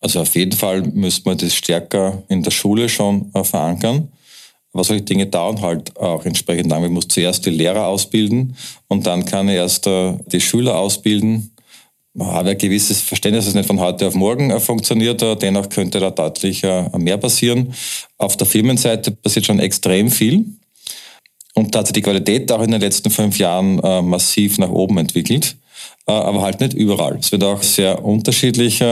Also 0.00 0.20
auf 0.20 0.34
jeden 0.34 0.52
Fall 0.52 0.82
müsste 0.82 1.28
man 1.28 1.38
das 1.38 1.54
stärker 1.54 2.22
in 2.28 2.42
der 2.42 2.50
Schule 2.50 2.88
schon 2.88 3.30
äh, 3.34 3.42
verankern. 3.42 4.08
Aber 4.72 4.84
solche 4.84 5.04
Dinge 5.04 5.26
dauern 5.26 5.60
halt 5.62 5.96
auch 5.96 6.24
entsprechend 6.26 6.68
lang. 6.68 6.82
Man 6.82 6.92
muss 6.92 7.08
zuerst 7.08 7.46
die 7.46 7.50
Lehrer 7.50 7.86
ausbilden 7.86 8.56
und 8.88 9.06
dann 9.06 9.24
kann 9.24 9.48
er 9.48 9.56
erst 9.56 9.86
äh, 9.86 10.12
die 10.26 10.40
Schüler 10.40 10.78
ausbilden 10.78 11.55
habe 12.18 12.50
ein 12.50 12.58
gewisses 12.58 13.00
Verständnis, 13.00 13.44
dass 13.44 13.50
es 13.50 13.54
nicht 13.54 13.66
von 13.66 13.80
heute 13.80 14.06
auf 14.06 14.14
morgen 14.14 14.50
äh, 14.50 14.60
funktioniert. 14.60 15.22
Äh, 15.22 15.36
dennoch 15.36 15.68
könnte 15.68 16.00
da 16.00 16.10
deutlich 16.10 16.64
äh, 16.64 16.88
mehr 16.96 17.18
passieren. 17.18 17.74
Auf 18.18 18.36
der 18.36 18.46
Firmenseite 18.46 19.10
passiert 19.10 19.46
schon 19.46 19.60
extrem 19.60 20.10
viel. 20.10 20.46
Und 21.54 21.74
da 21.74 21.80
hat 21.80 21.86
sich 21.86 21.94
die 21.94 22.02
Qualität 22.02 22.50
auch 22.52 22.62
in 22.62 22.70
den 22.70 22.80
letzten 22.80 23.10
fünf 23.10 23.38
Jahren 23.38 23.76
massiv 24.06 24.58
nach 24.58 24.68
oben 24.68 24.98
entwickelt. 24.98 25.56
Aber 26.04 26.42
halt 26.42 26.60
nicht 26.60 26.74
überall. 26.74 27.16
Es 27.18 27.32
wird 27.32 27.44
auch 27.44 27.62
sehr 27.62 28.04
unterschiedlich 28.04 28.84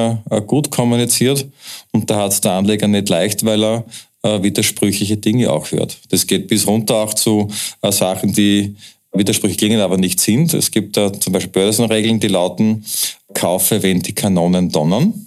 gut 0.46 0.70
kommuniziert. 0.70 1.46
Und 1.92 2.08
da 2.08 2.22
hat 2.22 2.32
es 2.32 2.40
der 2.40 2.52
Anleger 2.52 2.88
nicht 2.88 3.10
leicht, 3.10 3.44
weil 3.44 3.62
er 3.62 3.84
widersprüchliche 4.22 5.18
Dinge 5.18 5.52
auch 5.52 5.72
hört. 5.72 5.98
Das 6.08 6.26
geht 6.26 6.48
bis 6.48 6.66
runter 6.66 6.94
auch 6.94 7.12
zu 7.12 7.50
Sachen, 7.82 8.32
die 8.32 8.74
Widersprüche 9.14 9.56
klingen 9.56 9.80
aber 9.80 9.96
nicht 9.96 10.20
sind. 10.20 10.52
Es 10.54 10.70
gibt 10.70 10.96
da 10.96 11.12
zum 11.12 11.32
Beispiel 11.32 11.52
Börsenregeln, 11.52 12.20
die 12.20 12.28
lauten, 12.28 12.84
kaufe, 13.32 13.82
wenn 13.82 14.02
die 14.02 14.14
Kanonen 14.14 14.70
donnern. 14.70 15.26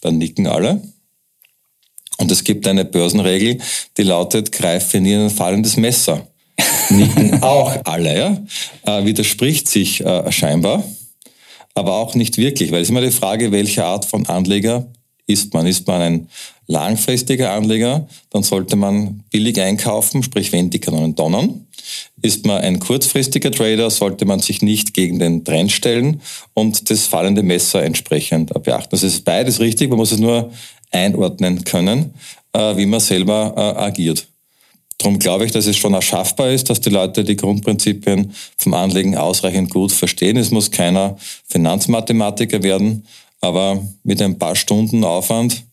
Dann 0.00 0.18
nicken 0.18 0.46
alle. 0.46 0.82
Und 2.18 2.30
es 2.30 2.44
gibt 2.44 2.66
eine 2.66 2.84
Börsenregel, 2.84 3.58
die 3.96 4.02
lautet, 4.02 4.52
greife 4.52 5.00
nie 5.00 5.14
in 5.14 5.20
ein 5.20 5.30
fallendes 5.30 5.76
Messer. 5.76 6.26
Nicken 6.90 7.42
auch 7.42 7.74
alle, 7.84 8.18
ja. 8.18 8.42
Äh, 8.84 9.06
widerspricht 9.06 9.68
sich 9.68 10.04
äh, 10.04 10.30
scheinbar, 10.30 10.84
aber 11.74 11.94
auch 11.94 12.14
nicht 12.14 12.36
wirklich, 12.36 12.72
weil 12.72 12.82
es 12.82 12.88
ist 12.88 12.90
immer 12.90 13.00
die 13.00 13.10
Frage, 13.10 13.52
welche 13.52 13.84
Art 13.84 14.04
von 14.04 14.26
Anleger 14.26 14.86
ist 15.26 15.54
man. 15.54 15.66
Ist 15.66 15.86
man 15.86 16.02
ein 16.02 16.28
langfristiger 16.70 17.52
Anleger, 17.52 18.06
dann 18.30 18.42
sollte 18.42 18.76
man 18.76 19.24
billig 19.30 19.60
einkaufen, 19.60 20.22
sprich 20.22 20.52
wenn 20.52 20.70
die 20.70 20.78
Kanonen 20.78 21.14
donnern. 21.14 21.66
Ist 22.22 22.46
man 22.46 22.60
ein 22.62 22.78
kurzfristiger 22.78 23.50
Trader, 23.50 23.90
sollte 23.90 24.24
man 24.24 24.38
sich 24.38 24.62
nicht 24.62 24.94
gegen 24.94 25.18
den 25.18 25.44
Trend 25.44 25.72
stellen 25.72 26.20
und 26.54 26.90
das 26.90 27.06
fallende 27.06 27.42
Messer 27.42 27.82
entsprechend 27.82 28.52
beachten. 28.62 28.90
Das 28.90 29.02
ist 29.02 29.24
beides 29.24 29.58
richtig, 29.60 29.88
man 29.88 29.98
muss 29.98 30.12
es 30.12 30.20
nur 30.20 30.52
einordnen 30.92 31.64
können, 31.64 32.14
äh, 32.52 32.76
wie 32.76 32.86
man 32.86 33.00
selber 33.00 33.54
äh, 33.56 33.80
agiert. 33.80 34.26
Darum 34.98 35.18
glaube 35.18 35.46
ich, 35.46 35.52
dass 35.52 35.66
es 35.66 35.78
schon 35.78 35.94
erschaffbar 35.94 36.50
ist, 36.50 36.68
dass 36.68 36.80
die 36.80 36.90
Leute 36.90 37.24
die 37.24 37.36
Grundprinzipien 37.36 38.32
vom 38.58 38.74
Anlegen 38.74 39.16
ausreichend 39.16 39.70
gut 39.70 39.92
verstehen. 39.92 40.36
Es 40.36 40.50
muss 40.50 40.70
keiner 40.70 41.16
Finanzmathematiker 41.48 42.62
werden, 42.62 43.06
aber 43.40 43.82
mit 44.04 44.20
ein 44.20 44.38
paar 44.38 44.54
Stunden 44.54 45.02
Aufwand, 45.02 45.64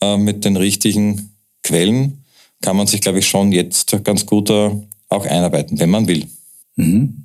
äh, 0.00 0.16
mit 0.16 0.44
den 0.44 0.56
richtigen 0.56 1.36
Quellen, 1.62 2.24
kann 2.62 2.76
man 2.76 2.86
sich, 2.86 3.00
glaube 3.00 3.20
ich, 3.20 3.28
schon 3.28 3.52
jetzt 3.52 3.96
ganz 4.04 4.26
gut 4.26 4.50
auch 4.50 5.26
einarbeiten, 5.26 5.78
wenn 5.78 5.90
man 5.90 6.06
will. 6.06 6.26
Mhm. 6.76 7.24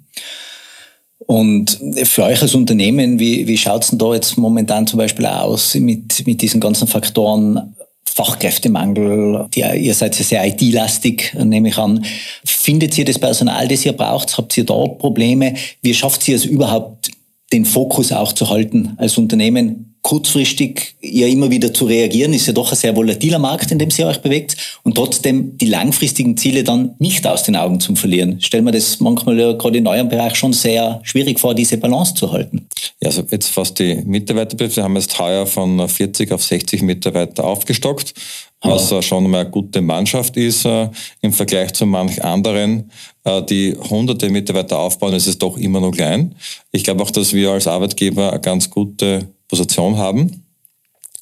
Und 1.20 1.80
für 2.04 2.24
euch 2.24 2.42
als 2.42 2.54
Unternehmen, 2.54 3.20
wie, 3.20 3.48
wie 3.48 3.58
schaut 3.58 3.84
es 3.84 3.90
denn 3.90 4.00
da 4.00 4.14
jetzt 4.14 4.38
momentan 4.38 4.86
zum 4.86 4.98
Beispiel 4.98 5.26
aus 5.26 5.74
mit, 5.76 6.26
mit 6.26 6.42
diesen 6.42 6.60
ganzen 6.60 6.88
Faktoren? 6.88 7.76
Fachkräftemangel, 8.08 9.48
die, 9.54 9.60
ihr 9.60 9.94
seid 9.94 10.18
ja 10.18 10.24
sehr 10.24 10.48
IT-lastig, 10.48 11.34
nehme 11.34 11.70
ich 11.70 11.78
an. 11.78 12.06
Findet 12.46 12.98
ihr 12.98 13.04
das 13.04 13.20
Personal, 13.20 13.68
das 13.68 13.84
ihr 13.86 13.92
braucht? 13.92 14.38
Habt 14.38 14.58
ihr 14.58 14.64
da 14.64 14.86
Probleme? 14.88 15.56
Wie 15.82 15.94
schafft 15.94 16.26
ihr 16.30 16.38
es 16.38 16.46
überhaupt, 16.46 17.12
den 17.52 17.66
Fokus 17.66 18.14
auch 18.14 18.32
zu 18.32 18.50
halten 18.50 18.94
als 18.98 19.18
Unternehmen? 19.18 19.95
Kurzfristig 20.06 20.98
ja 21.02 21.26
immer 21.26 21.50
wieder 21.50 21.74
zu 21.74 21.86
reagieren, 21.86 22.32
ist 22.32 22.46
ja 22.46 22.54
doch 22.54 22.72
ein 22.72 22.78
sehr 22.78 22.96
volatiler 22.96 23.40
Markt, 23.40 23.72
in 23.72 23.80
dem 23.80 23.90
Sie 23.90 24.06
euch 24.06 24.20
bewegt 24.20 24.56
und 24.84 24.94
trotzdem 24.94 25.58
die 25.58 25.66
langfristigen 25.66 26.38
Ziele 26.38 26.64
dann 26.64 26.94
nicht 27.00 27.26
aus 27.26 27.42
den 27.42 27.56
Augen 27.56 27.80
zu 27.80 27.96
verlieren. 27.96 28.40
Stellen 28.40 28.66
wir 28.66 28.72
das 28.72 29.00
manchmal 29.00 29.40
ja 29.40 29.54
gerade 29.54 29.80
in 29.80 29.88
eurem 29.88 30.08
Bereich 30.08 30.36
schon 30.36 30.54
sehr 30.54 31.02
schwierig 31.02 31.40
vor, 31.40 31.56
diese 31.56 31.78
Balance 31.78 32.14
zu 32.14 32.32
halten. 32.32 32.68
Ja, 33.02 33.08
also 33.08 33.24
jetzt 33.32 33.58
was 33.58 33.74
die 33.74 33.96
Mitarbeiter 34.06 34.56
betrifft, 34.56 34.76
wir 34.76 34.84
haben 34.84 34.96
jetzt 34.96 35.18
heuer 35.18 35.48
von 35.48 35.90
40 35.90 36.32
auf 36.32 36.44
60 36.44 36.84
Mitarbeiter 36.84 37.44
aufgestockt, 37.44 38.14
was 38.62 38.92
oh. 38.92 39.02
schon 39.02 39.28
mal 39.28 39.42
eine 39.42 39.50
gute 39.50 39.82
Mannschaft 39.82 40.38
ist 40.38 40.66
äh, 40.66 40.88
im 41.22 41.34
Vergleich 41.34 41.74
zu 41.74 41.88
manch 41.88 42.24
anderen, 42.24 42.92
äh, 43.24 43.42
die 43.42 43.76
hunderte 43.90 44.30
Mitarbeiter 44.30 44.78
aufbauen, 44.78 45.16
ist 45.16 45.26
es 45.26 45.40
doch 45.40 45.58
immer 45.58 45.80
noch 45.80 45.94
klein. 45.94 46.36
Ich 46.72 46.84
glaube 46.84 47.02
auch, 47.02 47.10
dass 47.10 47.34
wir 47.34 47.50
als 47.50 47.66
Arbeitgeber 47.66 48.32
eine 48.32 48.40
ganz 48.40 48.70
gute 48.70 49.34
Position 49.48 49.98
haben, 49.98 50.46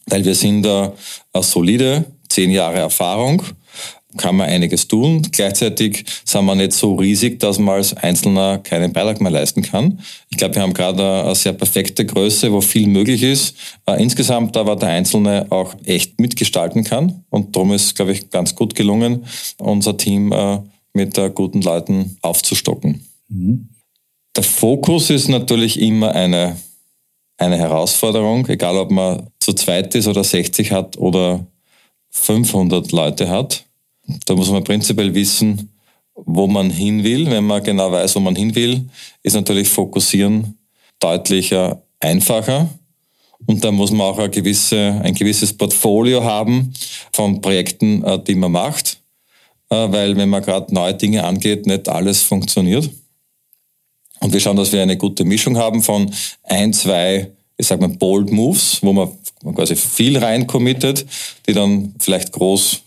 weil 0.07 0.25
wir 0.25 0.35
sind 0.35 0.63
da 0.63 0.93
eine 1.31 1.43
solide, 1.43 2.05
zehn 2.29 2.51
Jahre 2.51 2.79
Erfahrung, 2.79 3.43
kann 4.17 4.35
man 4.35 4.49
einiges 4.49 4.87
tun. 4.87 5.27
Gleichzeitig 5.31 6.05
sind 6.25 6.45
wir 6.45 6.55
nicht 6.55 6.73
so 6.73 6.95
riesig, 6.95 7.39
dass 7.39 7.57
man 7.57 7.75
als 7.75 7.95
Einzelner 7.95 8.59
keinen 8.59 8.93
Beitrag 8.93 9.21
mehr 9.21 9.31
leisten 9.31 9.61
kann. 9.61 9.99
Ich 10.29 10.37
glaube, 10.37 10.55
wir 10.55 10.61
haben 10.61 10.73
gerade 10.73 11.23
eine 11.23 11.35
sehr 11.35 11.53
perfekte 11.53 12.05
Größe, 12.05 12.51
wo 12.51 12.61
viel 12.61 12.87
möglich 12.87 13.23
ist. 13.23 13.55
Äh, 13.85 14.01
insgesamt 14.01 14.55
aber 14.57 14.75
der 14.75 14.89
Einzelne 14.89 15.47
auch 15.49 15.73
echt 15.85 16.19
mitgestalten 16.19 16.83
kann. 16.83 17.23
Und 17.29 17.55
darum 17.55 17.73
ist, 17.73 17.95
glaube 17.95 18.11
ich, 18.11 18.29
ganz 18.29 18.55
gut 18.55 18.75
gelungen, 18.75 19.25
unser 19.57 19.97
Team 19.97 20.31
äh, 20.31 20.59
mit 20.93 21.19
guten 21.33 21.61
Leuten 21.61 22.17
aufzustocken. 22.21 23.05
Mhm. 23.29 23.69
Der 24.35 24.43
Fokus 24.43 25.09
ist 25.09 25.27
natürlich 25.27 25.79
immer 25.79 26.13
eine 26.13 26.55
eine 27.43 27.57
Herausforderung, 27.57 28.47
egal 28.47 28.77
ob 28.77 28.91
man 28.91 29.27
zu 29.39 29.53
zweit 29.53 29.93
ist 29.95 30.07
oder 30.07 30.23
60 30.23 30.71
hat 30.71 30.97
oder 30.97 31.45
500 32.11 32.91
Leute 32.91 33.29
hat. 33.29 33.65
Da 34.25 34.35
muss 34.35 34.49
man 34.49 34.63
prinzipiell 34.63 35.13
wissen, 35.13 35.69
wo 36.15 36.47
man 36.47 36.69
hin 36.69 37.03
will. 37.03 37.29
Wenn 37.29 37.45
man 37.45 37.63
genau 37.63 37.91
weiß, 37.91 38.15
wo 38.15 38.19
man 38.19 38.35
hin 38.35 38.53
will, 38.55 38.89
ist 39.23 39.33
natürlich 39.33 39.69
Fokussieren 39.69 40.57
deutlich 40.99 41.53
einfacher. 41.99 42.69
Und 43.45 43.63
da 43.63 43.71
muss 43.71 43.91
man 43.91 44.07
auch 44.07 44.19
ein, 44.19 44.31
gewisse, 44.31 45.01
ein 45.03 45.13
gewisses 45.13 45.51
Portfolio 45.53 46.23
haben 46.23 46.73
von 47.11 47.41
Projekten, 47.41 48.03
äh, 48.03 48.19
die 48.23 48.35
man 48.35 48.53
macht. 48.53 49.01
Äh, 49.69 49.91
weil 49.91 50.15
wenn 50.15 50.29
man 50.29 50.41
gerade 50.41 50.73
neue 50.73 50.93
Dinge 50.93 51.23
angeht, 51.23 51.65
nicht 51.65 51.89
alles 51.89 52.23
funktioniert. 52.23 52.89
Und 54.23 54.31
wir 54.31 54.39
schauen, 54.39 54.55
dass 54.55 54.71
wir 54.71 54.81
eine 54.81 54.95
gute 54.95 55.25
Mischung 55.25 55.57
haben 55.57 55.83
von 55.83 56.09
ein, 56.43 56.71
zwei, 56.71 57.31
ich 57.57 57.67
sag 57.67 57.81
mal, 57.81 57.89
Bold 57.89 58.31
Moves, 58.31 58.79
wo 58.81 58.93
man 58.93 59.09
quasi 59.53 59.75
viel 59.75 60.17
rein 60.17 60.47
committet, 60.47 61.05
die 61.45 61.51
dann 61.51 61.93
vielleicht 61.99 62.31
groß 62.31 62.83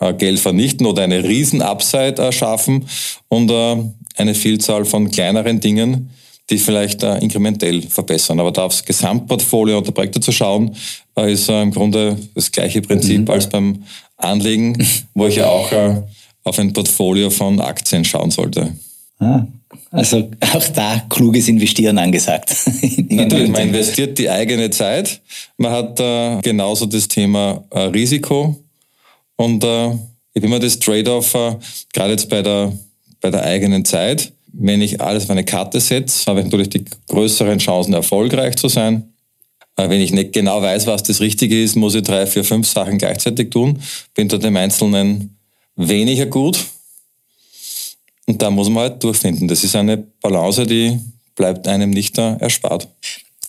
äh, 0.00 0.12
Geld 0.14 0.40
vernichten 0.40 0.84
oder 0.84 1.02
eine 1.02 1.22
riesen 1.22 1.62
Upside 1.62 2.20
äh, 2.20 2.32
schaffen 2.32 2.88
und 3.28 3.52
äh, 3.52 3.76
eine 4.16 4.34
Vielzahl 4.34 4.84
von 4.84 5.12
kleineren 5.12 5.60
Dingen, 5.60 6.10
die 6.50 6.58
vielleicht 6.58 7.04
äh, 7.04 7.18
inkrementell 7.18 7.82
verbessern. 7.82 8.40
Aber 8.40 8.50
da 8.50 8.64
aufs 8.64 8.84
Gesamtportfolio 8.84 9.80
der 9.80 9.92
Projekte 9.92 10.18
zu 10.18 10.32
schauen, 10.32 10.74
äh, 11.16 11.32
ist 11.32 11.48
äh, 11.48 11.62
im 11.62 11.70
Grunde 11.70 12.18
das 12.34 12.50
gleiche 12.50 12.82
Prinzip 12.82 13.20
mhm. 13.20 13.30
als 13.30 13.48
beim 13.48 13.84
Anlegen, 14.16 14.76
wo 15.14 15.28
ich 15.28 15.36
ja 15.36 15.46
auch 15.46 15.70
äh, 15.70 16.02
auf 16.42 16.58
ein 16.58 16.72
Portfolio 16.72 17.30
von 17.30 17.60
Aktien 17.60 18.04
schauen 18.04 18.32
sollte. 18.32 18.72
Ah, 19.20 19.44
also 19.94 20.28
auch 20.52 20.68
da 20.68 21.02
kluges 21.08 21.48
Investieren 21.48 21.98
angesagt. 21.98 22.54
Natürlich, 23.08 23.50
man 23.50 23.68
investiert 23.68 24.18
die 24.18 24.28
eigene 24.28 24.70
Zeit. 24.70 25.20
Man 25.56 25.72
hat 25.72 26.00
äh, 26.00 26.40
genauso 26.42 26.86
das 26.86 27.08
Thema 27.08 27.64
äh, 27.70 27.80
Risiko. 27.80 28.56
Und 29.36 29.64
äh, 29.64 29.90
ich 30.34 30.42
bin 30.42 30.50
mir 30.50 30.60
das 30.60 30.78
Trade-off, 30.78 31.34
äh, 31.34 31.56
gerade 31.92 32.10
jetzt 32.10 32.28
bei 32.28 32.42
der, 32.42 32.72
bei 33.20 33.30
der 33.30 33.44
eigenen 33.44 33.84
Zeit, 33.84 34.32
wenn 34.52 34.82
ich 34.82 35.00
alles 35.00 35.24
auf 35.24 35.30
eine 35.30 35.44
Karte 35.44 35.80
setze, 35.80 36.26
habe 36.26 36.40
ich 36.40 36.46
natürlich 36.46 36.70
die 36.70 36.84
größeren 37.08 37.58
Chancen, 37.58 37.94
erfolgreich 37.94 38.56
zu 38.56 38.68
sein. 38.68 39.12
Äh, 39.76 39.88
wenn 39.88 40.00
ich 40.00 40.12
nicht 40.12 40.32
genau 40.32 40.60
weiß, 40.60 40.86
was 40.86 41.04
das 41.04 41.20
Richtige 41.20 41.62
ist, 41.62 41.76
muss 41.76 41.94
ich 41.94 42.02
drei, 42.02 42.26
vier, 42.26 42.44
fünf 42.44 42.68
Sachen 42.68 42.98
gleichzeitig 42.98 43.50
tun. 43.50 43.78
Bin 44.14 44.28
dort 44.28 44.44
im 44.44 44.56
Einzelnen 44.56 45.36
weniger 45.76 46.26
gut. 46.26 46.58
Und 48.26 48.40
da 48.40 48.50
muss 48.50 48.68
man 48.68 48.84
halt 48.84 49.04
durchfinden. 49.04 49.48
Das 49.48 49.64
ist 49.64 49.76
eine 49.76 49.98
Balance, 49.98 50.66
die 50.66 50.98
bleibt 51.34 51.68
einem 51.68 51.90
nicht 51.90 52.16
erspart. 52.18 52.88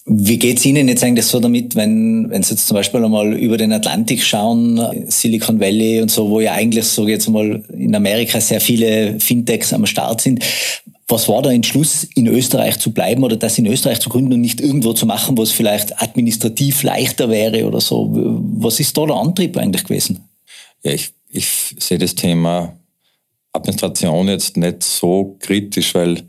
Wie 0.07 0.37
geht's 0.37 0.63
Ihnen 0.65 0.87
jetzt 0.87 1.03
eigentlich 1.03 1.25
so 1.25 1.39
damit, 1.39 1.75
wenn, 1.75 2.29
wenn 2.29 2.43
Sie 2.43 2.51
jetzt 2.51 2.67
zum 2.67 2.75
Beispiel 2.75 3.03
einmal 3.03 3.33
über 3.33 3.57
den 3.57 3.73
Atlantik 3.73 4.23
schauen, 4.23 4.79
Silicon 5.07 5.59
Valley 5.59 5.99
und 5.99 6.11
so, 6.11 6.29
wo 6.29 6.41
ja 6.41 6.53
eigentlich 6.53 6.85
so 6.85 7.07
jetzt 7.07 7.27
mal 7.27 7.63
in 7.75 7.95
Amerika 7.95 8.39
sehr 8.39 8.61
viele 8.61 9.19
Fintechs 9.19 9.73
am 9.73 9.87
Start 9.87 10.21
sind. 10.21 10.45
Was 11.07 11.27
war 11.27 11.41
der 11.41 11.53
Entschluss, 11.53 12.03
in 12.03 12.27
Österreich 12.27 12.77
zu 12.77 12.91
bleiben 12.91 13.23
oder 13.23 13.35
das 13.35 13.57
in 13.57 13.65
Österreich 13.65 13.99
zu 13.99 14.09
gründen 14.09 14.33
und 14.33 14.41
nicht 14.41 14.61
irgendwo 14.61 14.93
zu 14.93 15.07
machen, 15.07 15.37
wo 15.37 15.41
es 15.41 15.51
vielleicht 15.51 15.99
administrativ 15.99 16.83
leichter 16.83 17.29
wäre 17.29 17.65
oder 17.65 17.81
so? 17.81 18.11
Was 18.59 18.79
ist 18.79 18.95
da 18.95 19.07
der 19.07 19.15
Antrieb 19.15 19.57
eigentlich 19.57 19.85
gewesen? 19.85 20.19
Ja, 20.83 20.91
ich, 20.91 21.13
ich 21.31 21.47
sehe 21.79 21.97
das 21.97 22.13
Thema 22.13 22.75
Administration 23.55 24.27
jetzt 24.27 24.57
nicht 24.57 24.83
so 24.83 25.37
kritisch, 25.39 25.95
weil 25.95 26.23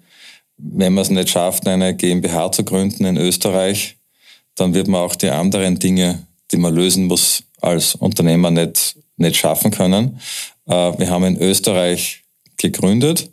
wenn 0.57 0.95
man 0.95 1.03
es 1.03 1.11
nicht 1.11 1.29
schafft, 1.29 1.67
eine 1.69 1.95
GmbH 1.95 2.51
zu 2.53 2.65
gründen 2.65 3.05
in 3.05 3.17
Österreich, 3.17 3.97
dann 4.55 4.75
wird 4.75 4.89
man 4.89 5.03
auch 5.03 5.15
die 5.15 5.29
anderen 5.29 5.79
Dinge, 5.79 6.27
die 6.51 6.57
man 6.57 6.75
lösen 6.75 7.05
muss, 7.05 7.43
als 7.61 7.95
Unternehmer 7.95 8.51
nicht, 8.51 8.97
nicht 9.17 9.37
schaffen 9.37 9.71
können. 9.71 10.19
Äh, 10.67 10.99
wir 10.99 11.11
haben 11.11 11.25
in 11.25 11.39
Österreich 11.39 12.23
gegründet, 12.57 13.31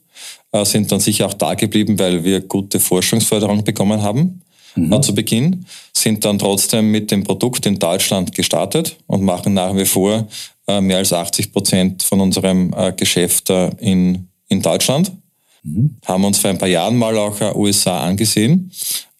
äh, 0.51 0.65
sind 0.65 0.91
dann 0.91 0.99
sicher 0.99 1.27
auch 1.27 1.33
da 1.33 1.53
geblieben, 1.53 1.97
weil 1.97 2.23
wir 2.23 2.41
gute 2.41 2.79
Forschungsförderung 2.79 3.63
bekommen 3.63 4.01
haben 4.01 4.41
mhm. 4.75 5.01
zu 5.01 5.13
Beginn, 5.13 5.65
sind 5.93 6.25
dann 6.25 6.39
trotzdem 6.39 6.91
mit 6.91 7.11
dem 7.11 7.23
Produkt 7.23 7.65
in 7.65 7.79
Deutschland 7.79 8.35
gestartet 8.35 8.97
und 9.07 9.23
machen 9.23 9.53
nach 9.53 9.75
wie 9.75 9.85
vor 9.85 10.19
äh, 10.19 10.25
mehr 10.67 10.97
als 10.97 11.11
80 11.11 11.51
Prozent 11.51 12.03
von 12.03 12.21
unserem 12.21 12.73
Geschäft 12.95 13.49
in, 13.79 14.29
in 14.47 14.61
Deutschland. 14.61 15.11
Mhm. 15.63 15.97
Haben 16.05 16.25
uns 16.25 16.39
vor 16.39 16.49
ein 16.49 16.57
paar 16.57 16.69
Jahren 16.69 16.95
mal 16.95 17.17
auch 17.17 17.39
USA 17.55 18.01
angesehen. 18.01 18.71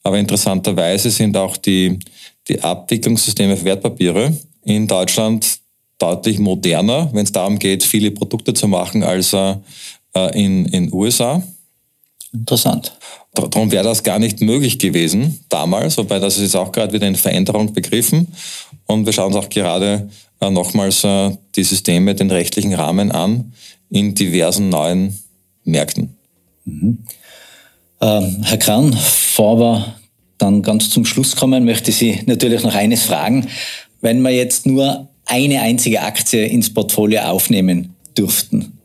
Aber 0.04 0.20
interessanterweise 0.20 1.10
sind 1.10 1.36
auch 1.38 1.58
die, 1.58 2.00
die 2.48 2.62
Abwicklungssysteme 2.62 3.58
für 3.58 3.66
Wertpapiere 3.66 4.38
in 4.64 4.88
Deutschland 4.88 5.60
deutlich 5.98 6.40
moderner, 6.40 7.10
wenn 7.14 7.24
es 7.24 7.32
darum 7.32 7.60
geht, 7.60 7.84
viele 7.84 8.12
Produkte 8.12 8.54
zu 8.54 8.68
machen, 8.68 9.04
als 9.04 9.34
äh, 9.34 9.56
in 10.34 10.66
den 10.66 10.94
USA. 10.94 11.42
Interessant. 12.34 12.98
Darum 13.34 13.72
wäre 13.72 13.84
das 13.84 14.04
gar 14.04 14.20
nicht 14.20 14.42
möglich 14.42 14.78
gewesen 14.80 15.44
damals, 15.50 15.98
wobei 15.98 16.20
das 16.20 16.36
ist 16.36 16.44
jetzt 16.44 16.56
auch 16.56 16.72
gerade 16.72 16.94
wieder 16.94 17.08
in 17.08 17.16
Veränderung 17.16 17.74
begriffen. 17.74 18.28
Und 18.86 19.06
wir 19.06 19.14
schauen 19.14 19.34
uns 19.34 19.46
auch 19.46 19.50
gerade 19.50 20.10
äh, 20.33 20.33
nochmals 20.50 21.04
äh, 21.04 21.32
die 21.56 21.64
Systeme, 21.64 22.16
den 22.16 22.32
rechtlichen 22.32 22.74
Rahmen 22.74 23.12
an 23.12 23.54
in 23.90 24.16
diversen 24.16 24.70
neuen 24.70 25.18
Märkten. 25.64 26.16
Mhm. 26.66 27.00
Ähm, 28.02 28.38
Herr 28.44 28.58
Kran, 28.58 28.92
bevor 28.92 29.60
wir 29.60 29.96
dann 30.38 30.62
ganz 30.62 30.90
zum 30.90 31.06
Schluss 31.06 31.36
kommen, 31.36 31.64
möchte 31.64 31.92
ich 31.92 31.98
Sie 31.98 32.20
natürlich 32.26 32.64
noch 32.64 32.76
eines 32.76 33.04
fragen. 33.04 33.48
Wenn 34.02 34.22
wir 34.22 34.32
jetzt 34.32 34.66
nur 34.66 35.08
eine 35.26 35.62
einzige 35.62 36.02
Aktie 36.02 36.46
ins 36.46 36.74
Portfolio 36.74 37.22
aufnehmen 37.22 37.96
dürften, 38.18 38.78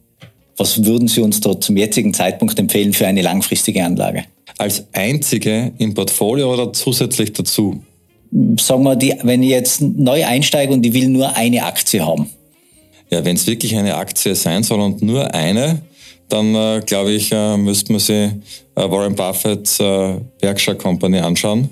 was 0.57 0.85
würden 0.85 1.09
Sie 1.09 1.21
uns 1.21 1.41
da 1.41 1.61
zum 1.61 1.77
jetzigen 1.77 2.15
Zeitpunkt 2.15 2.59
empfehlen 2.59 2.93
für 2.93 3.07
eine 3.07 3.23
langfristige 3.23 3.85
Anlage? 3.85 4.25
Als 4.59 4.85
einzige 4.93 5.73
im 5.79 5.95
Portfolio 5.95 6.53
oder 6.53 6.73
zusätzlich 6.73 7.33
dazu? 7.33 7.83
Sagen 8.61 8.83
wir, 8.83 8.97
die, 8.97 9.15
wenn 9.23 9.43
ich 9.43 9.51
jetzt 9.51 9.81
neu 9.81 10.25
einsteige 10.25 10.73
und 10.73 10.85
ich 10.85 10.93
will 10.93 11.09
nur 11.09 11.35
eine 11.35 11.65
Aktie 11.65 12.05
haben. 12.05 12.29
Ja, 13.11 13.25
wenn 13.25 13.37
es 13.37 13.47
wirklich 13.47 13.75
eine 13.75 13.95
Aktie 13.95 14.35
sein 14.35 14.63
soll 14.63 14.81
und 14.81 15.01
nur 15.01 15.33
eine, 15.35 15.81
dann 16.29 16.55
äh, 16.55 16.83
glaube 16.85 17.13
ich, 17.13 17.33
äh, 17.33 17.57
müsste 17.57 17.93
man 17.93 18.01
sich 18.01 18.17
äh, 18.17 18.33
Warren 18.75 19.15
Buffetts 19.15 19.81
äh, 19.81 20.15
Berkshire 20.41 20.77
Company 20.77 21.19
anschauen, 21.19 21.71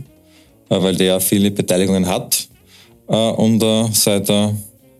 äh, 0.70 0.80
weil 0.80 0.96
der 0.96 1.20
viele 1.20 1.50
Beteiligungen 1.50 2.06
hat 2.06 2.48
äh, 3.08 3.14
und 3.14 3.62
äh, 3.62 3.84
seit 3.92 4.30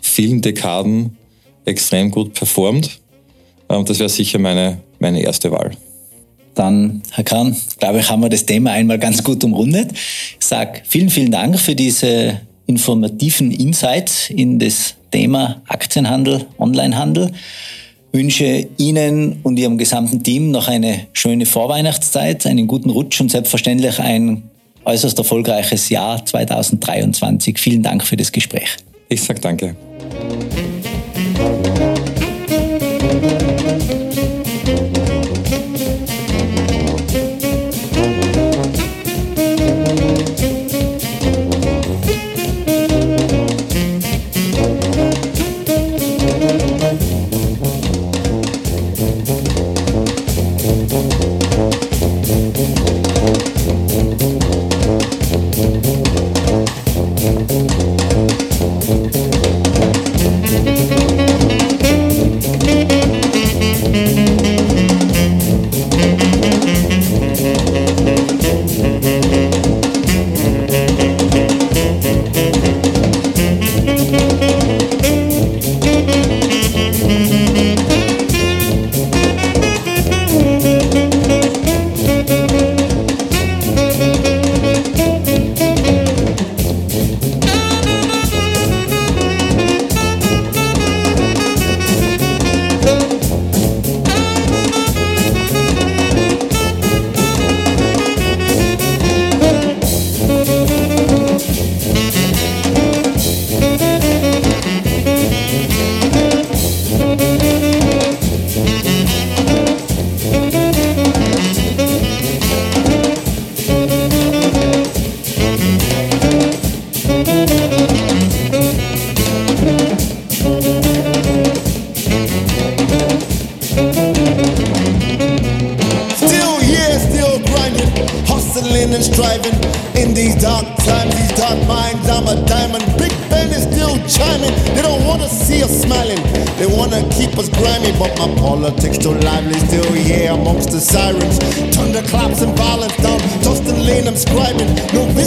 vielen 0.01 0.42
Dekaden 0.42 1.16
extrem 1.64 2.11
gut 2.11 2.35
performt. 2.35 3.01
Äh, 3.69 3.83
das 3.85 3.99
wäre 3.99 4.09
sicher 4.09 4.38
meine, 4.38 4.81
meine 4.99 5.23
erste 5.23 5.51
Wahl. 5.51 5.73
Dann, 6.57 7.03
Herr 7.12 7.23
Kahn, 7.23 7.57
glaube 7.79 8.01
ich, 8.01 8.11
haben 8.11 8.23
wir 8.23 8.29
das 8.29 8.45
Thema 8.45 8.73
einmal 8.73 8.99
ganz 8.99 9.23
gut 9.23 9.45
umrundet. 9.45 9.92
Ich 9.92 10.45
sage 10.45 10.83
vielen, 10.88 11.11
vielen 11.11 11.31
Dank 11.31 11.61
für 11.61 11.77
diese 11.77 12.40
informativen 12.66 13.53
Insights 13.53 14.31
in 14.31 14.59
das 14.59 14.95
Thema 15.12 15.62
Aktienhandel, 15.69 16.47
Onlinehandel 16.59 17.31
wünsche 18.16 18.66
Ihnen 18.79 19.40
und 19.42 19.59
Ihrem 19.59 19.79
gesamten 19.79 20.23
Team 20.23 20.51
noch 20.51 20.69
eine 20.69 21.07
schöne 21.12 21.47
Vorweihnachtszeit, 21.47 22.47
einen 22.47 22.66
guten 22.66 22.90
Rutsch 22.90 23.21
und 23.21 23.31
selbstverständlich 23.31 24.01
ein 24.01 24.42
äußerst 24.85 25.19
erfolgreiches 25.19 25.88
Jahr 25.90 26.25
2023. 26.25 27.59
Vielen 27.59 27.83
Dank 27.83 28.05
für 28.05 28.16
das 28.16 28.33
Gespräch. 28.33 28.77
Ich 29.09 29.23
sage 29.23 29.40
danke. 29.40 29.77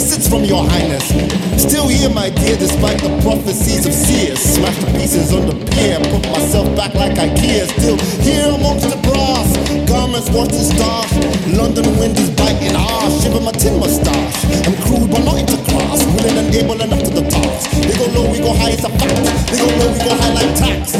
Distance 0.00 0.32
from 0.32 0.44
your 0.48 0.64
highness. 0.64 1.12
Still 1.60 1.86
here, 1.86 2.08
my 2.08 2.30
dear, 2.30 2.56
despite 2.56 2.96
the 3.04 3.12
prophecies 3.20 3.84
of 3.84 3.92
seers. 3.92 4.40
Smash 4.40 4.80
the 4.80 4.88
pieces 4.96 5.28
on 5.28 5.44
the 5.44 5.52
pier, 5.76 6.00
put 6.08 6.24
myself 6.32 6.72
back 6.72 6.94
like 6.96 7.12
IKEA. 7.20 7.68
Still 7.76 8.00
here 8.24 8.48
amongst 8.48 8.88
the 8.88 8.96
brass. 9.04 9.44
Garments 9.84 10.32
washed 10.32 10.56
in 10.56 10.64
stars. 10.64 11.12
London 11.52 11.84
wind 12.00 12.16
is 12.16 12.32
biting 12.32 12.72
hard. 12.72 13.12
Shiver 13.20 13.44
my 13.44 13.52
tin 13.52 13.76
mustache. 13.76 14.40
I'm 14.64 14.72
crude, 14.88 15.12
but 15.12 15.20
not 15.20 15.36
into 15.36 15.60
class. 15.68 16.00
Willing 16.16 16.48
and 16.48 16.48
able 16.48 16.80
enough 16.80 17.04
to 17.04 17.12
the 17.20 17.24
task. 17.28 17.68
They 17.68 17.92
go 17.92 18.08
low, 18.16 18.32
we 18.32 18.40
go 18.40 18.56
high, 18.56 18.72
it's 18.72 18.80
a 18.80 18.88
fact. 18.88 19.20
They 19.52 19.60
go 19.60 19.68
low, 19.68 19.92
we 19.92 20.00
go 20.00 20.16
high 20.16 20.32
like 20.32 20.56
tax. 20.56 20.96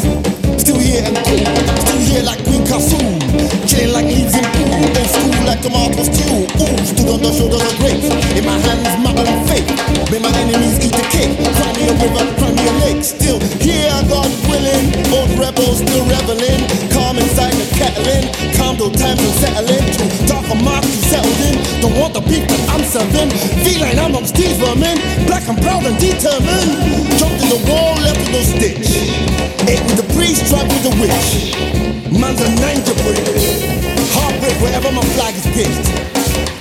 Still 0.61 0.77
here 0.77 1.01
and 1.09 1.17
cool. 1.25 1.41
Still 1.89 2.01
here 2.05 2.23
like 2.29 2.45
Queen 2.45 2.69
Kassoon. 2.69 3.30
Chilling 3.67 3.93
like 3.93 4.07
leaves 4.07 4.35
in 4.35 4.45
pool, 4.55 4.71
old 4.75 5.09
school 5.11 5.45
like 5.47 5.63
tomatoes 5.63 6.11
too. 6.11 6.47
Ooh, 6.59 6.79
stood 6.87 7.09
on 7.11 7.21
the 7.23 7.31
shoulders 7.31 7.63
of 7.63 7.75
grapes. 7.79 8.07
In 8.35 8.45
my 8.47 8.59
hands, 8.59 8.91
muckle 9.03 9.27
and 9.27 9.43
fake. 9.51 9.69
Made 10.11 10.23
my 10.23 10.33
enemies 10.39 10.79
eat 10.83 10.95
the 10.95 11.07
cake. 11.11 11.35
Cry 11.39 11.71
me 11.79 11.87
a 11.87 11.95
river, 11.99 12.25
cry 12.39 12.51
me 12.51 12.65
a 12.67 12.75
lake. 12.83 13.03
Still 13.03 13.39
here, 13.63 13.95
God 14.11 14.31
willing. 14.51 14.91
Old 15.15 15.31
rebels 15.39 15.83
still 15.83 16.03
reveling. 16.07 16.63
Calm 16.91 17.19
inside 17.19 17.55
the 17.55 17.67
kettling. 17.79 18.27
Calm 18.59 18.75
though 18.79 18.91
times 18.91 19.23
are 19.23 19.37
settling. 19.43 19.87
Too 19.95 20.09
darker 20.27 20.59
marks 20.63 20.91
settled 21.11 21.41
in. 21.47 21.57
Don't 21.83 21.97
want 21.99 22.15
the 22.15 22.21
that 22.21 22.63
I'm 22.71 22.85
serving. 22.87 23.31
Feline 23.67 23.99
amongst 23.99 24.35
these 24.35 24.57
vermin. 24.59 24.99
Black 25.27 25.47
and 25.49 25.59
proud 25.63 25.85
and 25.87 25.99
determined. 25.99 26.71
Jumped 27.19 27.43
in 27.43 27.49
the 27.51 27.61
wall, 27.71 27.95
left 28.03 28.19
with 28.19 28.31
no 28.31 28.43
stitch. 28.43 28.91
Ate 29.67 29.83
with 29.87 29.99
the 29.99 30.07
priest, 30.15 30.47
tried 30.51 30.67
with 30.71 30.83
the 30.87 30.95
witch. 31.01 31.55
Man's 32.13 32.41
a 32.41 32.49
ninja 32.59 32.95
brick. 33.03 33.40
Heartbreak 34.13 34.57
wherever 34.61 34.93
my 34.93 35.05
flag 35.17 35.35
is 35.35 35.47
pitched. 35.57 35.87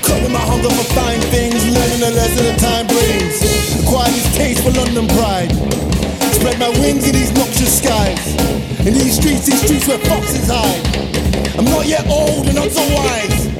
Cutting 0.05 0.31
my 0.31 0.39
hunger 0.39 0.69
for 0.69 0.87
fine 0.95 1.21
things, 1.33 1.59
learning 1.67 2.01
a 2.03 2.11
lesson 2.15 2.43
that 2.47 2.59
time 2.59 2.87
brings. 2.87 3.41
Acquired 3.83 4.13
this 4.13 4.29
taste 4.37 4.63
for 4.63 4.71
London 4.71 5.07
pride. 5.15 5.51
Spread 6.33 6.59
my 6.59 6.69
wings 6.79 7.07
in 7.07 7.13
these 7.13 7.31
noxious 7.33 7.77
skies. 7.79 8.23
In 8.87 8.93
these 8.93 9.19
streets, 9.19 9.45
these 9.45 9.61
streets 9.61 9.87
where 9.87 9.99
foxes 10.07 10.47
hide. 10.47 10.85
I'm 11.59 11.65
not 11.65 11.85
yet 11.85 12.07
old 12.07 12.47
and 12.47 12.55
not 12.55 12.71
so 12.71 12.81
wise. 12.95 13.51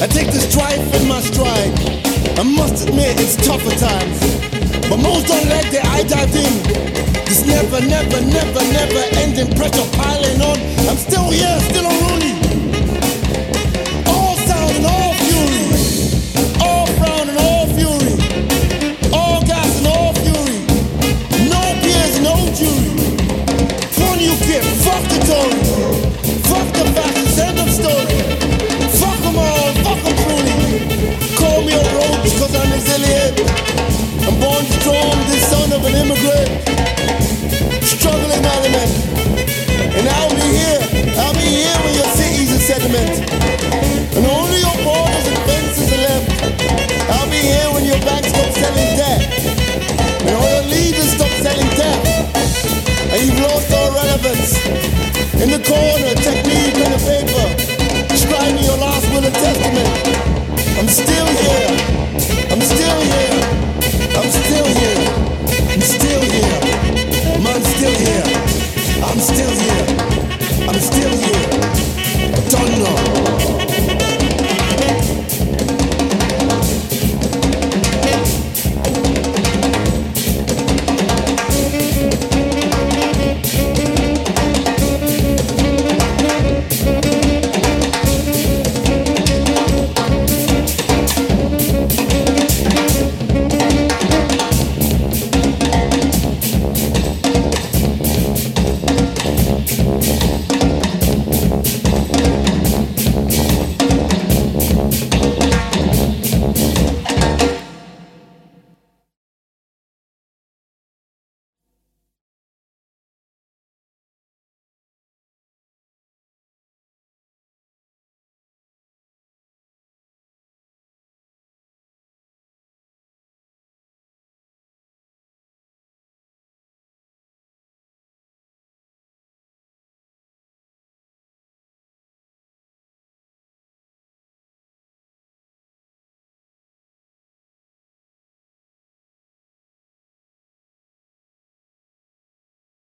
I 0.00 0.06
take 0.06 0.30
the 0.30 0.38
strife 0.38 0.78
in 0.94 1.08
my 1.08 1.20
stride. 1.20 1.74
I 2.38 2.44
must 2.46 2.86
admit 2.86 3.18
it's 3.18 3.34
tougher 3.34 3.74
times. 3.74 4.18
But 4.88 5.02
most 5.02 5.26
don't 5.26 5.48
like 5.50 5.70
that 5.74 5.84
I 5.90 6.06
dived 6.06 6.36
in. 6.38 6.54
This 7.26 7.44
never, 7.44 7.80
never, 7.82 8.20
never, 8.22 8.62
never 8.70 9.02
ending 9.18 9.50
pressure 9.58 9.88
piling 9.98 10.40
on. 10.40 10.58
I'm 10.88 10.96
still 10.96 11.30
here, 11.30 11.58
still 11.68 11.86
on 11.86 12.37